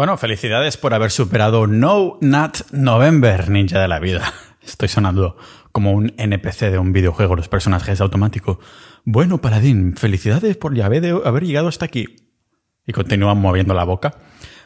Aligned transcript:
Bueno, 0.00 0.16
felicidades 0.16 0.78
por 0.78 0.94
haber 0.94 1.10
superado 1.10 1.66
No 1.66 2.16
Nut 2.22 2.62
November, 2.72 3.50
ninja 3.50 3.80
de 3.80 3.86
la 3.86 3.98
vida. 3.98 4.32
Estoy 4.62 4.88
sonando 4.88 5.36
como 5.72 5.92
un 5.92 6.14
NPC 6.16 6.70
de 6.70 6.78
un 6.78 6.94
videojuego, 6.94 7.36
los 7.36 7.48
personajes 7.48 8.00
automáticos. 8.00 8.56
Bueno, 9.04 9.42
Paladín, 9.42 9.94
felicidades 9.98 10.56
por 10.56 10.74
ya 10.74 10.86
haber, 10.86 11.44
llegado 11.44 11.68
hasta 11.68 11.84
aquí. 11.84 12.16
Y 12.86 12.94
continúan 12.94 13.42
moviendo 13.42 13.74
la 13.74 13.84
boca. 13.84 14.14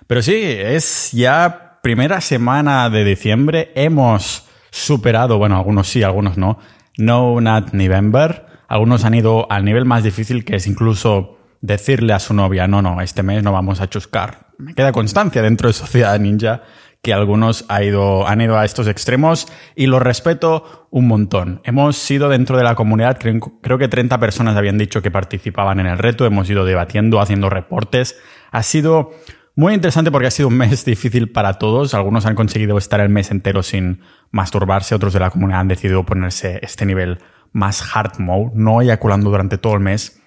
Pero 0.06 0.22
sí, 0.22 0.36
es 0.36 1.10
ya 1.10 1.80
primera 1.82 2.20
semana 2.20 2.88
de 2.88 3.02
diciembre. 3.02 3.72
Hemos 3.74 4.46
superado, 4.70 5.36
bueno, 5.38 5.56
algunos 5.56 5.88
sí, 5.88 6.04
algunos 6.04 6.38
no, 6.38 6.60
No 6.96 7.40
Nut 7.40 7.72
November. 7.72 8.46
Algunos 8.68 9.04
han 9.04 9.14
ido 9.14 9.50
al 9.50 9.64
nivel 9.64 9.84
más 9.84 10.04
difícil, 10.04 10.44
que 10.44 10.54
es 10.54 10.68
incluso 10.68 11.38
decirle 11.60 12.12
a 12.12 12.20
su 12.20 12.34
novia, 12.34 12.68
no, 12.68 12.82
no, 12.82 13.00
este 13.00 13.24
mes 13.24 13.42
no 13.42 13.50
vamos 13.50 13.80
a 13.80 13.90
chuscar. 13.90 14.43
Me 14.58 14.74
queda 14.74 14.92
constancia 14.92 15.42
dentro 15.42 15.68
de 15.68 15.72
Sociedad 15.72 16.18
Ninja 16.18 16.62
que 17.04 17.12
algunos 17.12 17.66
ha 17.68 17.82
ido, 17.82 18.26
han 18.26 18.40
ido 18.40 18.58
a 18.58 18.64
estos 18.64 18.88
extremos 18.88 19.46
y 19.76 19.86
lo 19.86 20.00
respeto 20.00 20.88
un 20.90 21.06
montón. 21.06 21.60
Hemos 21.64 21.96
sido 21.96 22.30
dentro 22.30 22.56
de 22.56 22.64
la 22.64 22.74
comunidad, 22.74 23.18
creo, 23.20 23.40
creo, 23.60 23.76
que 23.76 23.88
30 23.88 24.18
personas 24.18 24.56
habían 24.56 24.78
dicho 24.78 25.02
que 25.02 25.10
participaban 25.10 25.80
en 25.80 25.86
el 25.86 25.98
reto, 25.98 26.24
hemos 26.24 26.48
ido 26.48 26.64
debatiendo, 26.64 27.20
haciendo 27.20 27.50
reportes. 27.50 28.18
Ha 28.50 28.62
sido 28.62 29.10
muy 29.54 29.74
interesante 29.74 30.10
porque 30.10 30.28
ha 30.28 30.30
sido 30.30 30.48
un 30.48 30.56
mes 30.56 30.84
difícil 30.86 31.30
para 31.30 31.54
todos. 31.54 31.92
Algunos 31.92 32.24
han 32.24 32.34
conseguido 32.34 32.78
estar 32.78 33.00
el 33.00 33.10
mes 33.10 33.30
entero 33.30 33.62
sin 33.62 34.00
masturbarse, 34.30 34.94
otros 34.94 35.12
de 35.12 35.20
la 35.20 35.28
comunidad 35.30 35.60
han 35.60 35.68
decidido 35.68 36.04
ponerse 36.04 36.58
este 36.62 36.86
nivel 36.86 37.18
más 37.52 37.94
hard 37.94 38.18
mode, 38.18 38.52
no 38.54 38.80
eyaculando 38.80 39.28
durante 39.28 39.58
todo 39.58 39.74
el 39.74 39.80
mes. 39.80 40.22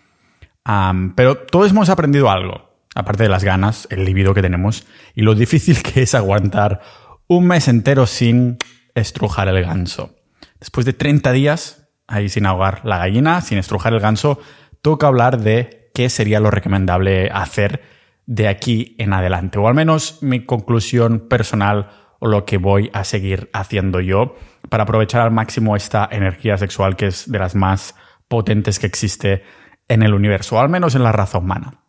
pero 1.15 1.37
todos 1.37 1.71
hemos 1.71 1.89
aprendido 1.89 2.29
algo 2.29 2.66
aparte 2.97 3.23
de 3.23 3.29
las 3.29 3.43
ganas, 3.43 3.87
el 3.91 4.05
libido 4.05 4.33
que 4.33 4.41
tenemos 4.41 4.85
y 5.13 5.21
lo 5.21 5.35
difícil 5.35 5.83
que 5.83 6.01
es 6.01 6.15
aguantar 6.15 6.81
un 7.27 7.47
mes 7.47 7.67
entero 7.67 8.07
sin 8.07 8.57
estrujar 8.95 9.47
el 9.47 9.63
ganso. 9.63 10.15
Después 10.59 10.85
de 10.85 10.93
30 10.93 11.31
días, 11.31 11.89
ahí 12.07 12.29
sin 12.29 12.45
ahogar 12.45 12.81
la 12.83 12.97
gallina, 12.97 13.41
sin 13.41 13.59
estrujar 13.59 13.93
el 13.93 13.99
ganso, 13.99 14.39
toca 14.81 15.07
hablar 15.07 15.39
de 15.39 15.91
qué 15.93 16.09
sería 16.09 16.39
lo 16.39 16.49
recomendable 16.49 17.29
hacer 17.29 17.81
de 18.25 18.47
aquí 18.47 18.95
en 18.97 19.13
adelante, 19.13 19.59
o 19.59 19.67
al 19.67 19.75
menos 19.75 20.19
mi 20.21 20.45
conclusión 20.45 21.27
personal 21.29 21.89
o 22.19 22.27
lo 22.27 22.45
que 22.45 22.57
voy 22.57 22.89
a 22.93 23.03
seguir 23.03 23.49
haciendo 23.53 23.99
yo 23.99 24.35
para 24.69 24.83
aprovechar 24.83 25.21
al 25.21 25.31
máximo 25.31 25.75
esta 25.75 26.09
energía 26.11 26.57
sexual 26.57 26.95
que 26.95 27.07
es 27.07 27.31
de 27.31 27.37
las 27.37 27.53
más 27.53 27.95
potentes 28.27 28.79
que 28.79 28.87
existe 28.87 29.43
en 29.87 30.01
el 30.01 30.13
universo, 30.13 30.55
o 30.55 30.59
al 30.59 30.69
menos 30.69 30.95
en 30.95 31.03
la 31.03 31.11
raza 31.11 31.37
humana. 31.37 31.86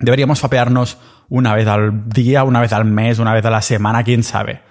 Deberíamos 0.00 0.40
fapearnos 0.40 0.96
una 1.28 1.54
vez 1.54 1.66
al 1.66 2.08
día, 2.08 2.42
una 2.44 2.60
vez 2.60 2.72
al 2.72 2.86
mes, 2.86 3.18
una 3.18 3.34
vez 3.34 3.44
a 3.44 3.50
la 3.50 3.60
semana, 3.60 4.02
quién 4.02 4.22
sabe. 4.22 4.62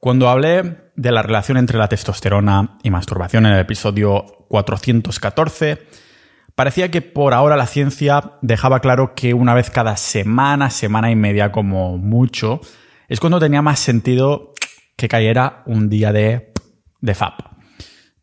Cuando 0.00 0.28
hablé 0.28 0.90
de 0.96 1.12
la 1.12 1.22
relación 1.22 1.56
entre 1.56 1.78
la 1.78 1.88
testosterona 1.88 2.76
y 2.82 2.90
masturbación 2.90 3.46
en 3.46 3.52
el 3.52 3.60
episodio 3.60 4.24
414, 4.48 5.86
parecía 6.56 6.90
que 6.90 7.00
por 7.00 7.32
ahora 7.32 7.56
la 7.56 7.66
ciencia 7.68 8.32
dejaba 8.42 8.80
claro 8.80 9.14
que 9.14 9.34
una 9.34 9.54
vez 9.54 9.70
cada 9.70 9.96
semana, 9.96 10.70
semana 10.70 11.12
y 11.12 11.16
media 11.16 11.52
como 11.52 11.96
mucho, 11.96 12.60
es 13.08 13.20
cuando 13.20 13.38
tenía 13.38 13.62
más 13.62 13.78
sentido 13.78 14.52
que 14.96 15.06
cayera 15.06 15.62
un 15.66 15.88
día 15.88 16.12
de, 16.12 16.52
de 17.00 17.14
FAP. 17.14 17.40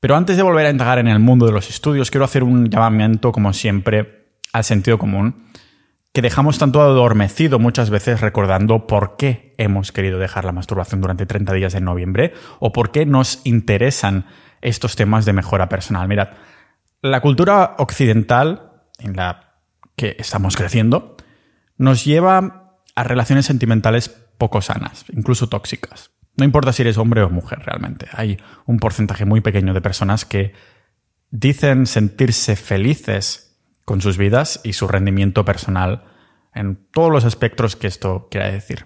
Pero 0.01 0.17
antes 0.17 0.35
de 0.35 0.43
volver 0.43 0.65
a 0.65 0.71
indagar 0.71 0.99
en 0.99 1.07
el 1.07 1.19
mundo 1.19 1.45
de 1.45 1.53
los 1.53 1.69
estudios, 1.69 2.11
quiero 2.11 2.25
hacer 2.25 2.43
un 2.43 2.69
llamamiento, 2.69 3.31
como 3.31 3.53
siempre, 3.53 4.33
al 4.51 4.65
sentido 4.65 4.97
común 4.97 5.52
que 6.13 6.21
dejamos 6.21 6.59
tanto 6.59 6.81
adormecido 6.81 7.57
muchas 7.57 7.89
veces 7.89 8.21
recordando 8.21 8.85
por 8.85 9.17
qué 9.17 9.55
hemos 9.57 9.91
querido 9.91 10.19
dejar 10.19 10.45
la 10.45 10.51
masturbación 10.51 11.01
durante 11.01 11.25
30 11.25 11.53
días 11.53 11.73
en 11.73 11.85
noviembre 11.85 12.33
o 12.59 12.71
por 12.71 12.91
qué 12.91 13.07
nos 13.07 13.41
interesan 13.45 14.27
estos 14.61 14.95
temas 14.95 15.25
de 15.25 15.33
mejora 15.33 15.69
personal. 15.69 16.07
Mirad, 16.07 16.29
la 17.01 17.19
cultura 17.19 17.75
occidental 17.79 18.83
en 18.99 19.15
la 19.15 19.55
que 19.95 20.15
estamos 20.19 20.55
creciendo 20.55 21.17
nos 21.77 22.05
lleva 22.05 22.77
a 22.95 23.03
relaciones 23.03 23.47
sentimentales 23.47 24.09
poco 24.37 24.61
sanas, 24.61 25.05
incluso 25.11 25.49
tóxicas. 25.49 26.11
No 26.37 26.45
importa 26.45 26.73
si 26.73 26.83
eres 26.83 26.97
hombre 26.97 27.23
o 27.23 27.29
mujer 27.29 27.59
realmente. 27.65 28.07
Hay 28.13 28.37
un 28.65 28.77
porcentaje 28.77 29.25
muy 29.25 29.41
pequeño 29.41 29.73
de 29.73 29.81
personas 29.81 30.25
que 30.25 30.53
dicen 31.31 31.87
sentirse 31.87 32.55
felices 32.55 33.52
con 33.85 34.01
sus 34.01 34.17
vidas 34.17 34.61
y 34.63 34.73
su 34.73 34.87
rendimiento 34.87 35.45
personal 35.45 36.05
en 36.53 36.75
todos 36.75 37.11
los 37.11 37.25
aspectos 37.25 37.75
que 37.75 37.87
esto 37.87 38.27
quiera 38.29 38.51
decir. 38.51 38.85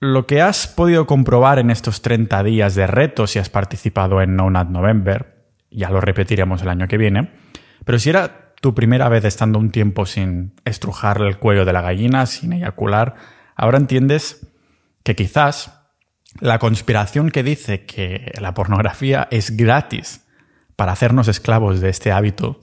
Lo 0.00 0.26
que 0.26 0.42
has 0.42 0.66
podido 0.66 1.06
comprobar 1.06 1.58
en 1.58 1.70
estos 1.70 2.02
30 2.02 2.42
días 2.42 2.74
de 2.74 2.86
reto 2.86 3.26
si 3.26 3.38
has 3.38 3.50
participado 3.50 4.20
en 4.20 4.34
No 4.34 4.50
Nut 4.50 4.68
November, 4.68 5.46
ya 5.70 5.90
lo 5.90 6.00
repetiremos 6.00 6.62
el 6.62 6.68
año 6.68 6.88
que 6.88 6.98
viene, 6.98 7.30
pero 7.84 7.98
si 7.98 8.10
era 8.10 8.54
tu 8.60 8.74
primera 8.74 9.08
vez 9.08 9.24
estando 9.24 9.58
un 9.58 9.70
tiempo 9.70 10.06
sin 10.06 10.54
estrujar 10.64 11.20
el 11.20 11.38
cuello 11.38 11.64
de 11.64 11.72
la 11.72 11.82
gallina, 11.82 12.26
sin 12.26 12.52
eyacular, 12.52 13.14
ahora 13.56 13.78
entiendes 13.78 14.46
que 15.02 15.16
quizás 15.16 15.80
la 16.40 16.58
conspiración 16.58 17.30
que 17.30 17.42
dice 17.42 17.84
que 17.84 18.32
la 18.40 18.54
pornografía 18.54 19.28
es 19.30 19.56
gratis 19.56 20.26
para 20.76 20.92
hacernos 20.92 21.28
esclavos 21.28 21.80
de 21.80 21.90
este 21.90 22.12
hábito 22.12 22.60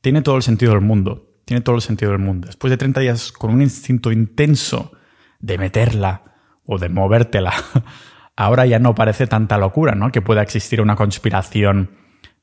tiene 0.00 0.22
todo 0.22 0.36
el 0.36 0.42
sentido 0.42 0.72
del 0.72 0.80
mundo. 0.80 1.26
Tiene 1.44 1.62
todo 1.62 1.76
el 1.76 1.82
sentido 1.82 2.12
del 2.12 2.20
mundo. 2.20 2.46
Después 2.46 2.70
de 2.70 2.76
30 2.76 3.00
días 3.00 3.32
con 3.32 3.50
un 3.50 3.62
instinto 3.62 4.12
intenso 4.12 4.92
de 5.40 5.58
meterla 5.58 6.22
o 6.64 6.78
de 6.78 6.88
movértela, 6.88 7.52
ahora 8.36 8.66
ya 8.66 8.78
no 8.78 8.94
parece 8.94 9.26
tanta 9.26 9.58
locura, 9.58 9.94
¿no? 9.94 10.12
Que 10.12 10.22
pueda 10.22 10.42
existir 10.42 10.80
una 10.80 10.96
conspiración 10.96 11.90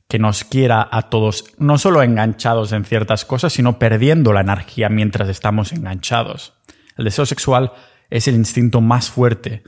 que 0.07 0.19
nos 0.19 0.44
quiera 0.44 0.88
a 0.90 1.03
todos 1.03 1.46
no 1.57 1.78
solo 1.78 2.01
enganchados 2.01 2.72
en 2.72 2.85
ciertas 2.85 3.25
cosas, 3.25 3.53
sino 3.53 3.78
perdiendo 3.78 4.34
la 4.34 4.41
energía 4.41 4.90
mientras 4.90 5.29
estamos 5.29 5.73
enganchados. 5.73 6.53
El 6.97 7.06
deseo 7.06 7.25
sexual 7.25 7.73
es 8.09 8.28
el 8.28 8.35
instinto 8.35 8.81
más 8.81 9.09
fuerte 9.09 9.63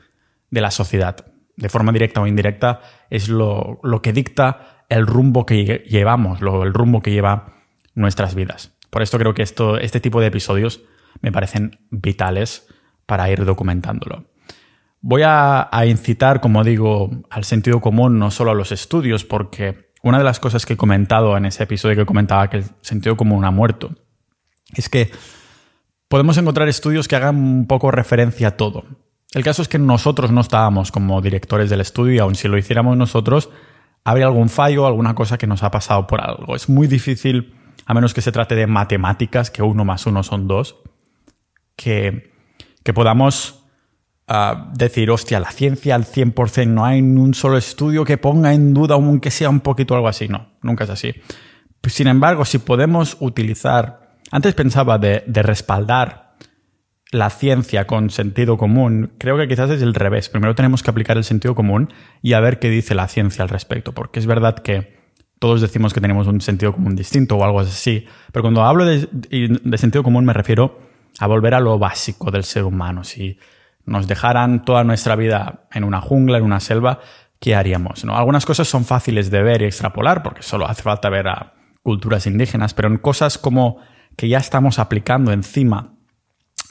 de 0.50 0.62
la 0.62 0.72
sociedad. 0.72 1.26
De 1.58 1.70
forma 1.70 1.92
directa 1.92 2.22
o 2.22 2.28
indirecta, 2.28 2.80
es 3.10 3.28
lo, 3.28 3.80
lo 3.84 4.02
que 4.02 4.14
dicta 4.14 4.86
el 4.88 5.06
rumbo 5.06 5.46
que 5.46 5.86
llevamos, 5.88 6.42
lo, 6.42 6.64
el 6.64 6.74
rumbo 6.74 7.02
que 7.02 7.12
lleva 7.12 7.59
nuestras 8.00 8.34
vidas. 8.34 8.72
Por 8.90 9.02
esto 9.02 9.20
creo 9.20 9.34
que 9.34 9.44
esto, 9.44 9.78
este 9.78 10.00
tipo 10.00 10.22
de 10.22 10.28
episodios 10.28 10.82
me 11.22 11.32
parecen 11.32 11.80
vitales 11.92 12.68
para 13.06 13.30
ir 13.30 13.46
documentándolo. 13.46 14.26
Voy 15.02 15.22
a, 15.26 15.70
incitar, 15.86 16.42
como 16.42 16.64
digo, 16.64 17.10
al 17.30 17.44
sentido 17.44 17.80
común, 17.80 18.20
no 18.20 18.32
solo 18.32 18.52
a 18.52 18.56
los 18.56 18.72
estudios, 18.72 19.24
porque 19.24 19.92
una 20.02 20.18
de 20.18 20.24
las 20.24 20.40
cosas 20.40 20.66
que 20.66 20.74
he 20.74 20.78
comentado 20.78 21.38
en 21.38 21.46
ese 21.46 21.64
episodio 21.64 21.96
que 21.96 22.06
comentaba 22.06 22.50
que 22.50 22.58
el 22.58 22.66
sentido 22.82 23.16
común 23.16 23.46
ha 23.46 23.52
muerto, 23.52 23.92
es 24.74 24.90
que 24.90 25.12
podemos 26.08 26.38
encontrar 26.38 26.68
estudios 26.68 27.08
que 27.08 27.16
hagan 27.16 27.36
un 27.38 27.68
poco 27.68 27.92
referencia 27.92 28.50
a 28.50 28.58
todo. 28.58 28.86
El 29.34 29.44
caso 29.44 29.62
es 29.62 29.68
que 29.68 29.80
nosotros 29.80 30.32
no 30.32 30.42
estábamos 30.42 30.92
como 30.92 31.22
directores 31.22 31.70
del 31.70 31.82
estudio 31.82 32.14
y 32.14 32.20
aun 32.20 32.36
si 32.36 32.48
lo 32.48 32.58
hiciéramos 32.58 32.98
nosotros, 32.98 33.50
habría 34.04 34.26
algún 34.26 34.50
fallo, 34.50 34.88
alguna 34.88 35.16
cosa 35.16 35.38
que 35.38 35.48
nos 35.48 35.64
ha 35.64 35.72
pasado 35.72 36.08
por 36.08 36.22
algo. 36.22 36.56
Es 36.56 36.68
muy 36.68 36.88
difícil 36.88 37.59
a 37.90 37.94
menos 37.96 38.14
que 38.14 38.22
se 38.22 38.32
trate 38.32 38.54
de 38.54 38.68
matemáticas, 38.68 39.50
que 39.50 39.64
uno 39.64 39.84
más 39.84 40.06
uno 40.06 40.22
son 40.22 40.48
dos, 40.48 40.76
que, 41.76 42.32
que 42.84 42.94
podamos 42.94 43.66
ah, 44.28 44.72
decir, 44.76 45.10
hostia, 45.10 45.40
la 45.40 45.50
ciencia 45.50 45.96
al 45.96 46.06
100% 46.06 46.68
no 46.68 46.86
hay 46.86 47.02
un 47.02 47.34
solo 47.34 47.58
estudio 47.58 48.06
que 48.06 48.20
ponga 48.20 48.54
en 48.54 48.76
duda, 48.76 48.94
aunque 48.94 49.32
sea 49.32 49.50
un 49.50 49.62
poquito 49.62 49.96
algo 49.96 50.08
así. 50.08 50.28
No, 50.28 50.50
nunca 50.62 50.84
es 50.84 50.92
así. 50.92 51.16
Sin 51.88 52.06
embargo, 52.06 52.46
si 52.46 52.60
podemos 52.60 53.18
utilizar, 53.22 54.18
antes 54.30 54.54
pensaba 54.54 55.00
de, 55.00 55.24
de 55.26 55.42
respaldar 55.42 56.36
la 57.12 57.32
ciencia 57.32 57.88
con 57.88 58.12
sentido 58.12 58.56
común, 58.60 59.14
creo 59.18 59.36
que 59.36 59.48
quizás 59.48 59.72
es 59.72 59.82
el 59.82 59.96
revés. 59.96 60.30
Primero 60.30 60.54
tenemos 60.54 60.84
que 60.84 60.92
aplicar 60.92 61.18
el 61.18 61.24
sentido 61.24 61.56
común 61.56 61.92
y 62.22 62.34
a 62.34 62.40
ver 62.40 62.60
qué 62.60 62.70
dice 62.70 62.94
la 62.94 63.08
ciencia 63.08 63.42
al 63.42 63.50
respecto, 63.50 63.94
porque 63.94 64.20
es 64.20 64.28
verdad 64.28 64.60
que 64.60 64.99
todos 65.40 65.62
decimos 65.62 65.94
que 65.94 66.02
tenemos 66.02 66.28
un 66.28 66.42
sentido 66.42 66.74
común 66.74 66.96
distinto 66.96 67.38
o 67.38 67.44
algo 67.44 67.62
así, 67.62 68.06
pero 68.32 68.44
cuando 68.44 68.64
hablo 68.64 68.86
de, 68.86 69.08
sentido 69.78 70.04
común 70.04 70.26
me 70.26 70.34
refiero 70.34 70.80
a 71.18 71.28
volver 71.28 71.54
a 71.54 71.60
lo 71.60 71.80
básico 71.80 72.30
del 72.30 72.44
ser 72.44 72.66
humano. 72.66 73.04
Si 73.04 73.40
nos 73.86 74.08
dejaran 74.08 74.64
toda 74.66 74.84
nuestra 74.84 75.16
vida 75.16 75.68
en 75.74 75.86
una 75.86 76.02
jungla, 76.02 76.38
en 76.38 76.44
una 76.44 76.60
selva, 76.60 77.00
¿qué 77.40 77.56
haríamos? 77.56 78.06
¿no? 78.06 78.16
Algunas 78.18 78.46
cosas 78.46 78.68
son 78.68 78.86
fáciles 78.86 79.32
de 79.32 79.42
ver 79.42 79.62
y 79.62 79.66
extrapolar, 79.66 80.22
porque 80.24 80.44
solo 80.44 80.68
hace 80.68 80.84
falta 80.84 81.10
ver 81.10 81.30
a 81.30 81.54
culturas 81.82 82.28
indígenas, 82.28 82.74
pero 82.74 82.90
en 82.90 82.98
cosas 82.98 83.38
como 83.38 83.78
que 84.16 84.28
ya 84.28 84.38
estamos 84.38 84.78
aplicando 84.78 85.32
encima, 85.32 85.94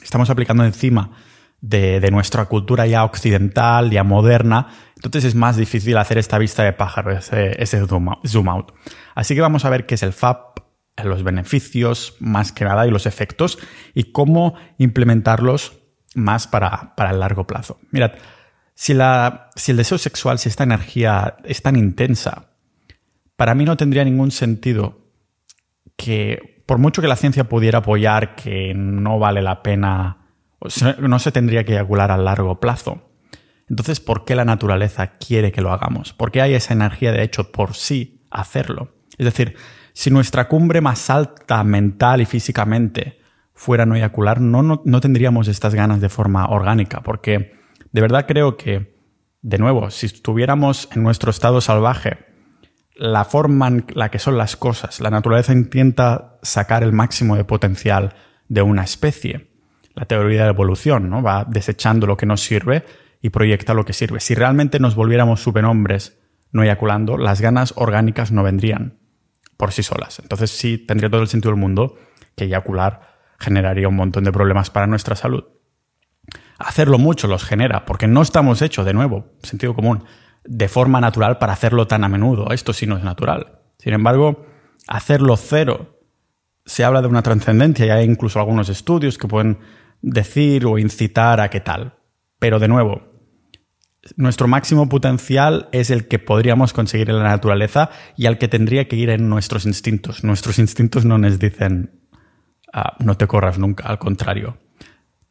estamos 0.01 0.29
aplicando 0.29 0.63
encima 0.63 1.11
de, 1.61 2.09
nuestra 2.11 2.45
cultura 2.45 2.87
ya 2.87 3.03
occidental, 3.03 3.89
ya 3.89 4.03
moderna, 4.03 4.67
entonces 5.03 5.29
es 5.29 5.35
más 5.35 5.55
difícil 5.55 5.97
hacer 5.97 6.17
esta 6.17 6.37
vista 6.37 6.63
de 6.63 6.73
pájaro, 6.73 7.11
ese, 7.11 7.87
zoom 7.87 8.49
out. 8.49 8.73
Así 9.15 9.33
que 9.33 9.41
vamos 9.41 9.63
a 9.63 9.69
ver 9.69 9.85
qué 9.85 9.95
es 9.95 10.03
el 10.03 10.11
FAP, 10.11 10.59
los 11.05 11.23
beneficios 11.23 12.17
más 12.19 12.51
que 12.51 12.65
nada 12.65 12.85
y 12.85 12.91
los 12.91 13.05
efectos 13.05 13.57
y 13.93 14.11
cómo 14.11 14.55
implementarlos 14.77 15.79
más 16.15 16.47
para, 16.47 16.95
para 16.97 17.11
el 17.11 17.19
largo 17.19 17.47
plazo. 17.47 17.79
Mirad, 17.91 18.11
si, 18.73 18.93
la, 18.93 19.49
si 19.55 19.71
el 19.71 19.77
deseo 19.77 19.97
sexual, 19.97 20.37
si 20.37 20.49
esta 20.49 20.65
energía 20.65 21.37
es 21.45 21.61
tan 21.61 21.77
intensa, 21.77 22.49
para 23.37 23.55
mí 23.55 23.63
no 23.63 23.77
tendría 23.77 24.03
ningún 24.03 24.31
sentido 24.31 24.99
que, 25.95 26.63
por 26.65 26.77
mucho 26.77 27.01
que 27.01 27.07
la 27.07 27.15
ciencia 27.15 27.45
pudiera 27.45 27.79
apoyar 27.79 28.35
que 28.35 28.73
no 28.75 29.17
vale 29.17 29.41
la 29.41 29.63
pena, 29.63 30.17
no 30.99 31.19
se 31.19 31.31
tendría 31.31 31.63
que 31.63 31.71
eyacular 31.71 32.11
a 32.11 32.17
largo 32.17 32.59
plazo. 32.59 33.08
Entonces, 33.69 33.99
¿por 33.99 34.25
qué 34.25 34.35
la 34.35 34.45
naturaleza 34.45 35.11
quiere 35.11 35.51
que 35.51 35.61
lo 35.61 35.71
hagamos? 35.71 36.13
¿Por 36.13 36.31
qué 36.31 36.41
hay 36.41 36.53
esa 36.55 36.73
energía 36.73 37.11
de 37.11 37.23
hecho 37.23 37.51
por 37.51 37.75
sí 37.75 38.25
hacerlo? 38.31 38.95
Es 39.17 39.25
decir, 39.25 39.55
si 39.93 40.09
nuestra 40.09 40.47
cumbre 40.47 40.81
más 40.81 41.09
alta 41.09 41.63
mental 41.63 42.21
y 42.21 42.25
físicamente 42.25 43.19
fuera 43.53 43.85
no 43.85 43.95
eyacular, 43.95 44.41
no, 44.41 44.63
no, 44.63 45.01
tendríamos 45.01 45.47
estas 45.47 45.75
ganas 45.75 46.01
de 46.01 46.09
forma 46.09 46.47
orgánica, 46.47 47.01
porque 47.01 47.53
de 47.91 48.01
verdad 48.01 48.25
creo 48.27 48.57
que, 48.57 48.97
de 49.41 49.57
nuevo, 49.57 49.89
si 49.91 50.05
estuviéramos 50.05 50.87
en 50.95 51.03
nuestro 51.03 51.29
estado 51.29 51.59
salvaje, 51.61 52.17
la 52.95 53.25
forma 53.25 53.67
en 53.67 53.85
la 53.93 54.09
que 54.09 54.19
son 54.19 54.37
las 54.37 54.55
cosas, 54.55 54.99
la 54.99 55.09
naturaleza 55.09 55.53
intenta 55.53 56.37
sacar 56.41 56.83
el 56.83 56.93
máximo 56.93 57.35
de 57.35 57.43
potencial 57.43 58.13
de 58.47 58.61
una 58.61 58.83
especie. 58.83 59.49
La 59.93 60.05
teoría 60.05 60.39
de 60.39 60.45
la 60.45 60.53
evolución, 60.53 61.09
¿no? 61.09 61.21
Va 61.21 61.45
desechando 61.45 62.07
lo 62.07 62.15
que 62.15 62.25
no 62.25 62.37
sirve 62.37 62.85
y 63.21 63.29
proyecta 63.29 63.73
lo 63.73 63.85
que 63.85 63.93
sirve. 63.93 64.19
Si 64.19 64.35
realmente 64.35 64.79
nos 64.79 64.95
volviéramos 64.95 65.41
superhombres 65.41 66.19
no 66.51 66.63
eyaculando, 66.63 67.17
las 67.17 67.41
ganas 67.41 67.73
orgánicas 67.75 68.31
no 68.31 68.43
vendrían 68.43 68.97
por 69.57 69.71
sí 69.71 69.83
solas. 69.83 70.19
Entonces 70.19 70.51
sí 70.51 70.77
tendría 70.77 71.09
todo 71.09 71.21
el 71.21 71.27
sentido 71.27 71.51
del 71.51 71.59
mundo 71.59 71.97
que 72.35 72.45
eyacular 72.45 73.17
generaría 73.39 73.87
un 73.87 73.95
montón 73.95 74.23
de 74.23 74.31
problemas 74.31 74.69
para 74.69 74.87
nuestra 74.87 75.15
salud. 75.15 75.43
Hacerlo 76.57 76.97
mucho 76.97 77.27
los 77.27 77.43
genera, 77.43 77.85
porque 77.85 78.07
no 78.07 78.21
estamos 78.21 78.61
hechos, 78.61 78.85
de 78.85 78.93
nuevo, 78.93 79.27
sentido 79.43 79.73
común, 79.73 80.03
de 80.43 80.67
forma 80.67 80.99
natural 81.01 81.37
para 81.37 81.53
hacerlo 81.53 81.87
tan 81.87 82.03
a 82.03 82.09
menudo. 82.09 82.51
Esto 82.51 82.73
sí 82.73 82.85
no 82.85 82.97
es 82.97 83.03
natural. 83.03 83.59
Sin 83.77 83.93
embargo, 83.93 84.45
hacerlo 84.87 85.37
cero, 85.37 85.99
se 86.65 86.83
habla 86.83 87.01
de 87.01 87.07
una 87.07 87.23
trascendencia 87.23 87.85
y 87.85 87.89
hay 87.89 88.05
incluso 88.05 88.39
algunos 88.39 88.69
estudios 88.69 89.17
que 89.17 89.27
pueden 89.27 89.59
decir 90.01 90.65
o 90.65 90.77
incitar 90.77 91.39
a 91.39 91.49
qué 91.49 91.59
tal. 91.59 91.95
Pero 92.39 92.59
de 92.59 92.67
nuevo, 92.67 93.08
nuestro 94.15 94.47
máximo 94.47 94.89
potencial 94.89 95.69
es 95.71 95.89
el 95.89 96.07
que 96.07 96.19
podríamos 96.19 96.73
conseguir 96.73 97.09
en 97.09 97.17
la 97.17 97.29
naturaleza 97.29 97.89
y 98.17 98.25
al 98.25 98.37
que 98.37 98.47
tendría 98.47 98.87
que 98.87 98.95
ir 98.95 99.09
en 99.09 99.29
nuestros 99.29 99.65
instintos. 99.65 100.23
Nuestros 100.23 100.59
instintos 100.59 101.05
no 101.05 101.17
nos 101.17 101.39
dicen 101.39 101.99
ah, 102.73 102.95
no 102.99 103.17
te 103.17 103.27
corras 103.27 103.59
nunca, 103.59 103.87
al 103.87 103.99
contrario. 103.99 104.57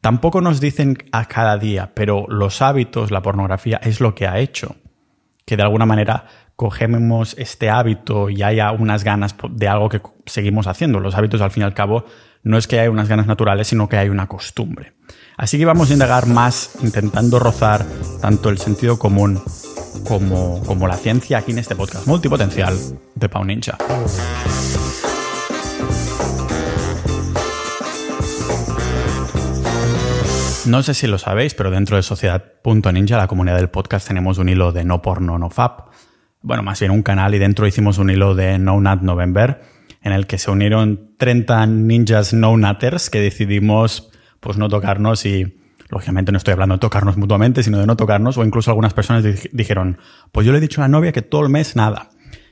Tampoco 0.01 0.41
nos 0.41 0.61
dicen 0.61 0.97
a 1.11 1.25
cada 1.25 1.57
día, 1.57 1.91
pero 1.93 2.25
los 2.29 2.61
hábitos, 2.61 3.11
la 3.11 3.21
pornografía, 3.21 3.79
es 3.83 3.99
lo 3.99 4.15
que 4.15 4.27
ha 4.27 4.39
hecho 4.39 4.77
que 5.45 5.57
de 5.57 5.63
alguna 5.63 5.87
manera 5.87 6.25
cogemos 6.55 7.35
este 7.39 7.69
hábito 7.71 8.29
y 8.29 8.43
haya 8.43 8.71
unas 8.71 9.03
ganas 9.03 9.35
de 9.49 9.67
algo 9.67 9.89
que 9.89 9.99
seguimos 10.27 10.67
haciendo. 10.67 10.99
Los 10.99 11.15
hábitos, 11.15 11.41
al 11.41 11.51
fin 11.51 11.63
y 11.63 11.65
al 11.65 11.73
cabo, 11.73 12.05
no 12.43 12.57
es 12.57 12.67
que 12.67 12.79
haya 12.79 12.91
unas 12.91 13.09
ganas 13.09 13.25
naturales, 13.25 13.67
sino 13.67 13.89
que 13.89 13.97
hay 13.97 14.09
una 14.09 14.27
costumbre. 14.27 14.93
Así 15.39 15.57
que 15.57 15.63
vamos 15.63 15.89
a 15.89 15.93
indagar 15.93 16.27
más 16.27 16.71
intentando 16.83 17.39
rozar 17.39 17.85
tanto 18.19 18.49
el 18.49 18.57
sentido 18.57 18.99
común 18.99 19.41
como, 20.05 20.61
como 20.65 20.85
la 20.85 20.97
ciencia 20.97 21.37
aquí 21.37 21.53
en 21.53 21.59
este 21.59 21.77
podcast 21.77 22.05
multipotencial 22.07 22.75
de 23.15 23.29
Pau 23.29 23.45
Ninja. 23.45 23.77
No 30.65 30.83
sé 30.83 30.93
si 30.93 31.07
lo 31.07 31.17
sabéis, 31.17 31.53
pero 31.53 31.71
dentro 31.71 31.95
de 31.95 32.03
Sociedad.ninja, 32.03 33.15
la 33.15 33.27
comunidad 33.27 33.55
del 33.55 33.69
podcast, 33.69 34.09
tenemos 34.09 34.39
un 34.39 34.49
hilo 34.49 34.73
de 34.73 34.83
no 34.83 35.01
porno, 35.01 35.39
no 35.39 35.49
fap. 35.49 35.87
Bueno, 36.41 36.63
más 36.63 36.81
bien 36.81 36.91
un 36.91 37.01
canal 37.01 37.33
y 37.33 37.39
dentro 37.39 37.65
hicimos 37.65 37.97
un 37.97 38.09
hilo 38.09 38.35
de 38.35 38.59
No 38.59 38.81
Nut 38.81 39.01
November, 39.03 39.61
en 40.03 40.11
el 40.11 40.27
que 40.27 40.37
se 40.37 40.51
unieron 40.51 41.15
30 41.17 41.65
ninjas 41.67 42.33
no 42.33 42.57
nutters 42.57 43.09
que 43.09 43.21
decidimos 43.21 44.08
pues 44.39 44.57
no 44.57 44.69
tocarnos 44.69 45.25
y 45.25 45.59
lógicamente 45.89 46.31
no 46.31 46.37
estoy 46.37 46.53
hablando 46.53 46.75
de 46.75 46.79
tocarnos 46.79 47.17
mutuamente, 47.17 47.63
sino 47.63 47.79
de 47.79 47.87
no 47.87 47.97
tocarnos, 47.97 48.37
o 48.37 48.45
incluso 48.45 48.71
algunas 48.71 48.93
personas 48.93 49.23
dijeron, 49.51 49.97
pues 50.31 50.45
yo 50.45 50.51
le 50.51 50.59
he 50.59 50.61
dicho 50.61 50.81
a 50.81 50.85
la 50.85 50.87
novia 50.87 51.11
que 51.11 51.21
todo 51.21 51.41
el 51.43 51.49
mes 51.49 51.75
nada. 51.75 52.09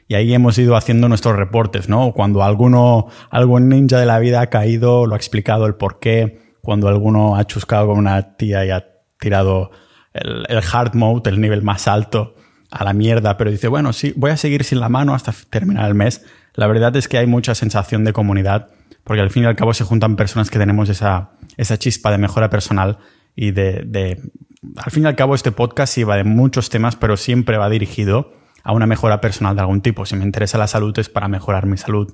Y 0.08 0.16
ahí 0.16 0.34
hemos 0.34 0.58
ido 0.58 0.76
haciendo 0.76 1.10
nuestros 1.10 1.36
reportes, 1.36 1.90
¿no? 1.90 2.14
Cuando 2.14 2.42
alguno, 2.42 3.08
algún 3.30 3.68
ninja 3.68 4.00
de 4.00 4.06
la 4.06 4.20
vida 4.20 4.42
ha 4.42 4.48
caído, 4.48 5.06
lo 5.06 5.14
ha 5.14 5.18
explicado 5.18 5.66
el 5.66 5.76
por 5.76 6.00
qué, 6.00 6.56
cuando 6.62 6.88
alguno 6.88 7.36
ha 7.36 7.46
chuscado 7.46 7.88
con 7.88 7.98
una 7.98 8.38
tía 8.38 8.66
y 8.66 8.72
ha 8.72 8.86
tirado 9.20 9.72
el, 10.14 10.46
el 10.48 10.62
hard 10.72 10.96
mode, 10.96 11.30
el 11.30 11.42
nivel 11.42 11.62
más 11.62 11.88
alto, 11.88 12.36
a 12.72 12.84
la 12.84 12.94
mierda, 12.94 13.38
pero 13.38 13.52
dice, 13.52 13.68
bueno, 13.68 13.94
sí, 13.94 14.14
voy 14.16 14.32
a 14.32 14.38
seguir 14.38 14.64
sin 14.64 14.80
la 14.80 14.90
mano 14.90 15.14
hasta 15.14 15.34
terminar 15.50 15.88
el 15.88 15.96
mes. 15.96 16.26
La 16.54 16.68
verdad 16.68 16.96
es 16.96 17.08
que 17.08 17.18
hay 17.18 17.28
mucha 17.28 17.54
sensación 17.54 18.04
de 18.04 18.14
comunidad 18.14 18.70
porque 19.08 19.22
al 19.22 19.30
fin 19.30 19.44
y 19.44 19.46
al 19.46 19.56
cabo 19.56 19.74
se 19.74 19.86
juntan 19.86 20.18
personas 20.18 20.50
que 20.50 20.60
tenemos 20.60 20.90
esa, 20.90 21.32
esa 21.58 21.78
chispa 21.78 22.12
de 22.12 22.18
mejora 22.18 22.50
personal 22.50 23.00
y 23.36 23.52
de, 23.52 24.22
Al 24.78 24.92
fin 24.92 25.04
y 25.04 25.08
al 25.08 25.16
cabo 25.16 25.36
este 25.36 25.52
podcast 25.52 25.98
va 26.08 26.16
de 26.16 26.24
muchos 26.24 26.70
temas, 26.70 26.96
pero 26.96 27.18
siempre 27.18 27.58
va 27.58 27.70
dirigido 27.70 28.34
a 28.64 28.74
una 28.74 28.86
mejora 28.86 29.22
personal 29.22 29.56
de 29.56 29.62
algún 29.62 29.82
tipo. 29.82 30.06
Si 30.06 30.16
me 30.16 30.24
interesa 30.24 30.58
la 30.58 30.68
salud 30.68 30.98
es 31.00 31.10
para 31.10 31.28
mejorar 31.28 31.66
mi 31.66 31.78
salud 31.78 32.14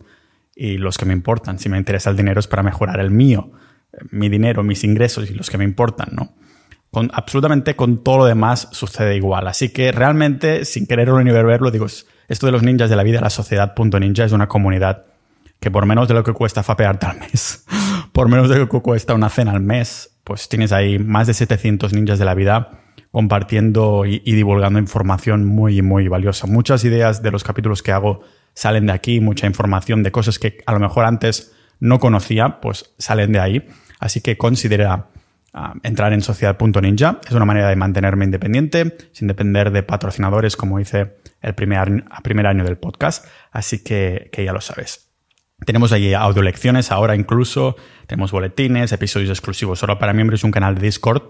y 0.55 0.77
los 0.77 0.97
que 0.97 1.05
me 1.05 1.13
importan. 1.13 1.59
Si 1.59 1.69
me 1.69 1.77
interesa 1.77 2.09
el 2.09 2.17
dinero 2.17 2.39
es 2.39 2.47
para 2.47 2.63
mejorar 2.63 2.99
el 2.99 3.11
mío, 3.11 3.51
mi 4.11 4.29
dinero, 4.29 4.63
mis 4.63 4.83
ingresos 4.83 5.29
y 5.29 5.33
los 5.33 5.49
que 5.49 5.57
me 5.57 5.63
importan, 5.63 6.09
¿no? 6.11 6.33
Con, 6.91 7.09
absolutamente 7.13 7.75
con 7.75 8.03
todo 8.03 8.19
lo 8.19 8.25
demás 8.25 8.67
sucede 8.71 9.15
igual. 9.15 9.47
Así 9.47 9.69
que 9.69 9.91
realmente, 9.91 10.63
sin 10.63 10.85
quererlo 10.85 11.23
ni 11.23 11.31
verlo, 11.31 11.71
digo, 11.71 11.87
esto 12.27 12.45
de 12.45 12.51
los 12.51 12.61
ninjas 12.61 12.89
de 12.89 12.95
la 12.95 13.03
vida, 13.03 13.19
la 13.19 13.31
sociedad.ninja 13.31 14.25
es 14.25 14.31
una 14.31 14.47
comunidad 14.47 15.05
que 15.59 15.71
por 15.71 15.85
menos 15.85 16.07
de 16.07 16.13
lo 16.13 16.23
que 16.23 16.33
cuesta 16.33 16.61
fapearte 16.61 17.05
al 17.05 17.19
mes, 17.19 17.65
por 18.13 18.29
menos 18.29 18.47
de 18.49 18.59
lo 18.59 18.69
que 18.69 18.79
cuesta 18.79 19.13
una 19.13 19.29
cena 19.29 19.51
al 19.51 19.61
mes, 19.61 20.17
pues 20.23 20.47
tienes 20.47 20.71
ahí 20.71 20.99
más 20.99 21.27
de 21.27 21.33
700 21.33 21.93
ninjas 21.93 22.19
de 22.19 22.25
la 22.25 22.35
vida 22.35 22.79
compartiendo 23.11 24.05
y, 24.05 24.19
divulgando 24.19 24.79
información 24.79 25.45
muy, 25.45 25.81
muy 25.83 26.07
valiosa. 26.07 26.47
Muchas 26.47 26.83
ideas 26.83 27.21
de 27.21 27.29
los 27.29 27.43
capítulos 27.43 27.83
que 27.83 27.91
hago 27.91 28.21
salen 28.55 28.87
de 28.87 28.93
aquí, 28.93 29.19
mucha 29.19 29.45
información 29.45 30.01
de 30.01 30.11
cosas 30.11 30.39
que 30.39 30.63
a 30.65 30.73
lo 30.73 30.79
mejor 30.79 31.05
antes 31.05 31.53
no 31.79 31.99
conocía, 31.99 32.59
pues 32.59 32.93
salen 32.97 33.31
de 33.31 33.39
ahí. 33.39 33.67
Así 33.99 34.21
que 34.21 34.35
considera 34.35 35.09
ah, 35.53 35.75
entrar 35.83 36.11
en 36.13 36.21
sociedad.ninja. 36.21 37.19
Es 37.27 37.33
una 37.33 37.45
manera 37.45 37.69
de 37.69 37.75
mantenerme 37.75 38.25
independiente, 38.25 38.97
sin 39.11 39.27
depender 39.27 39.71
de 39.71 39.83
patrocinadores, 39.83 40.55
como 40.55 40.79
hice 40.79 41.17
el 41.41 41.53
primer, 41.53 42.05
primer 42.23 42.47
año 42.47 42.63
del 42.63 42.77
podcast. 42.77 43.27
Así 43.51 43.83
que, 43.83 44.29
que 44.31 44.43
ya 44.43 44.53
lo 44.53 44.61
sabes. 44.61 45.12
Tenemos 45.65 45.91
ahí 45.91 46.13
audio 46.13 46.41
lecciones 46.41 46.91
ahora 46.91 47.15
incluso, 47.15 47.75
tenemos 48.07 48.31
boletines, 48.31 48.91
episodios 48.91 49.29
exclusivos 49.29 49.79
solo 49.79 49.97
para 49.99 50.13
miembros 50.13 50.43
y 50.43 50.45
un 50.45 50.51
canal 50.51 50.75
de 50.75 50.81
Discord 50.81 51.23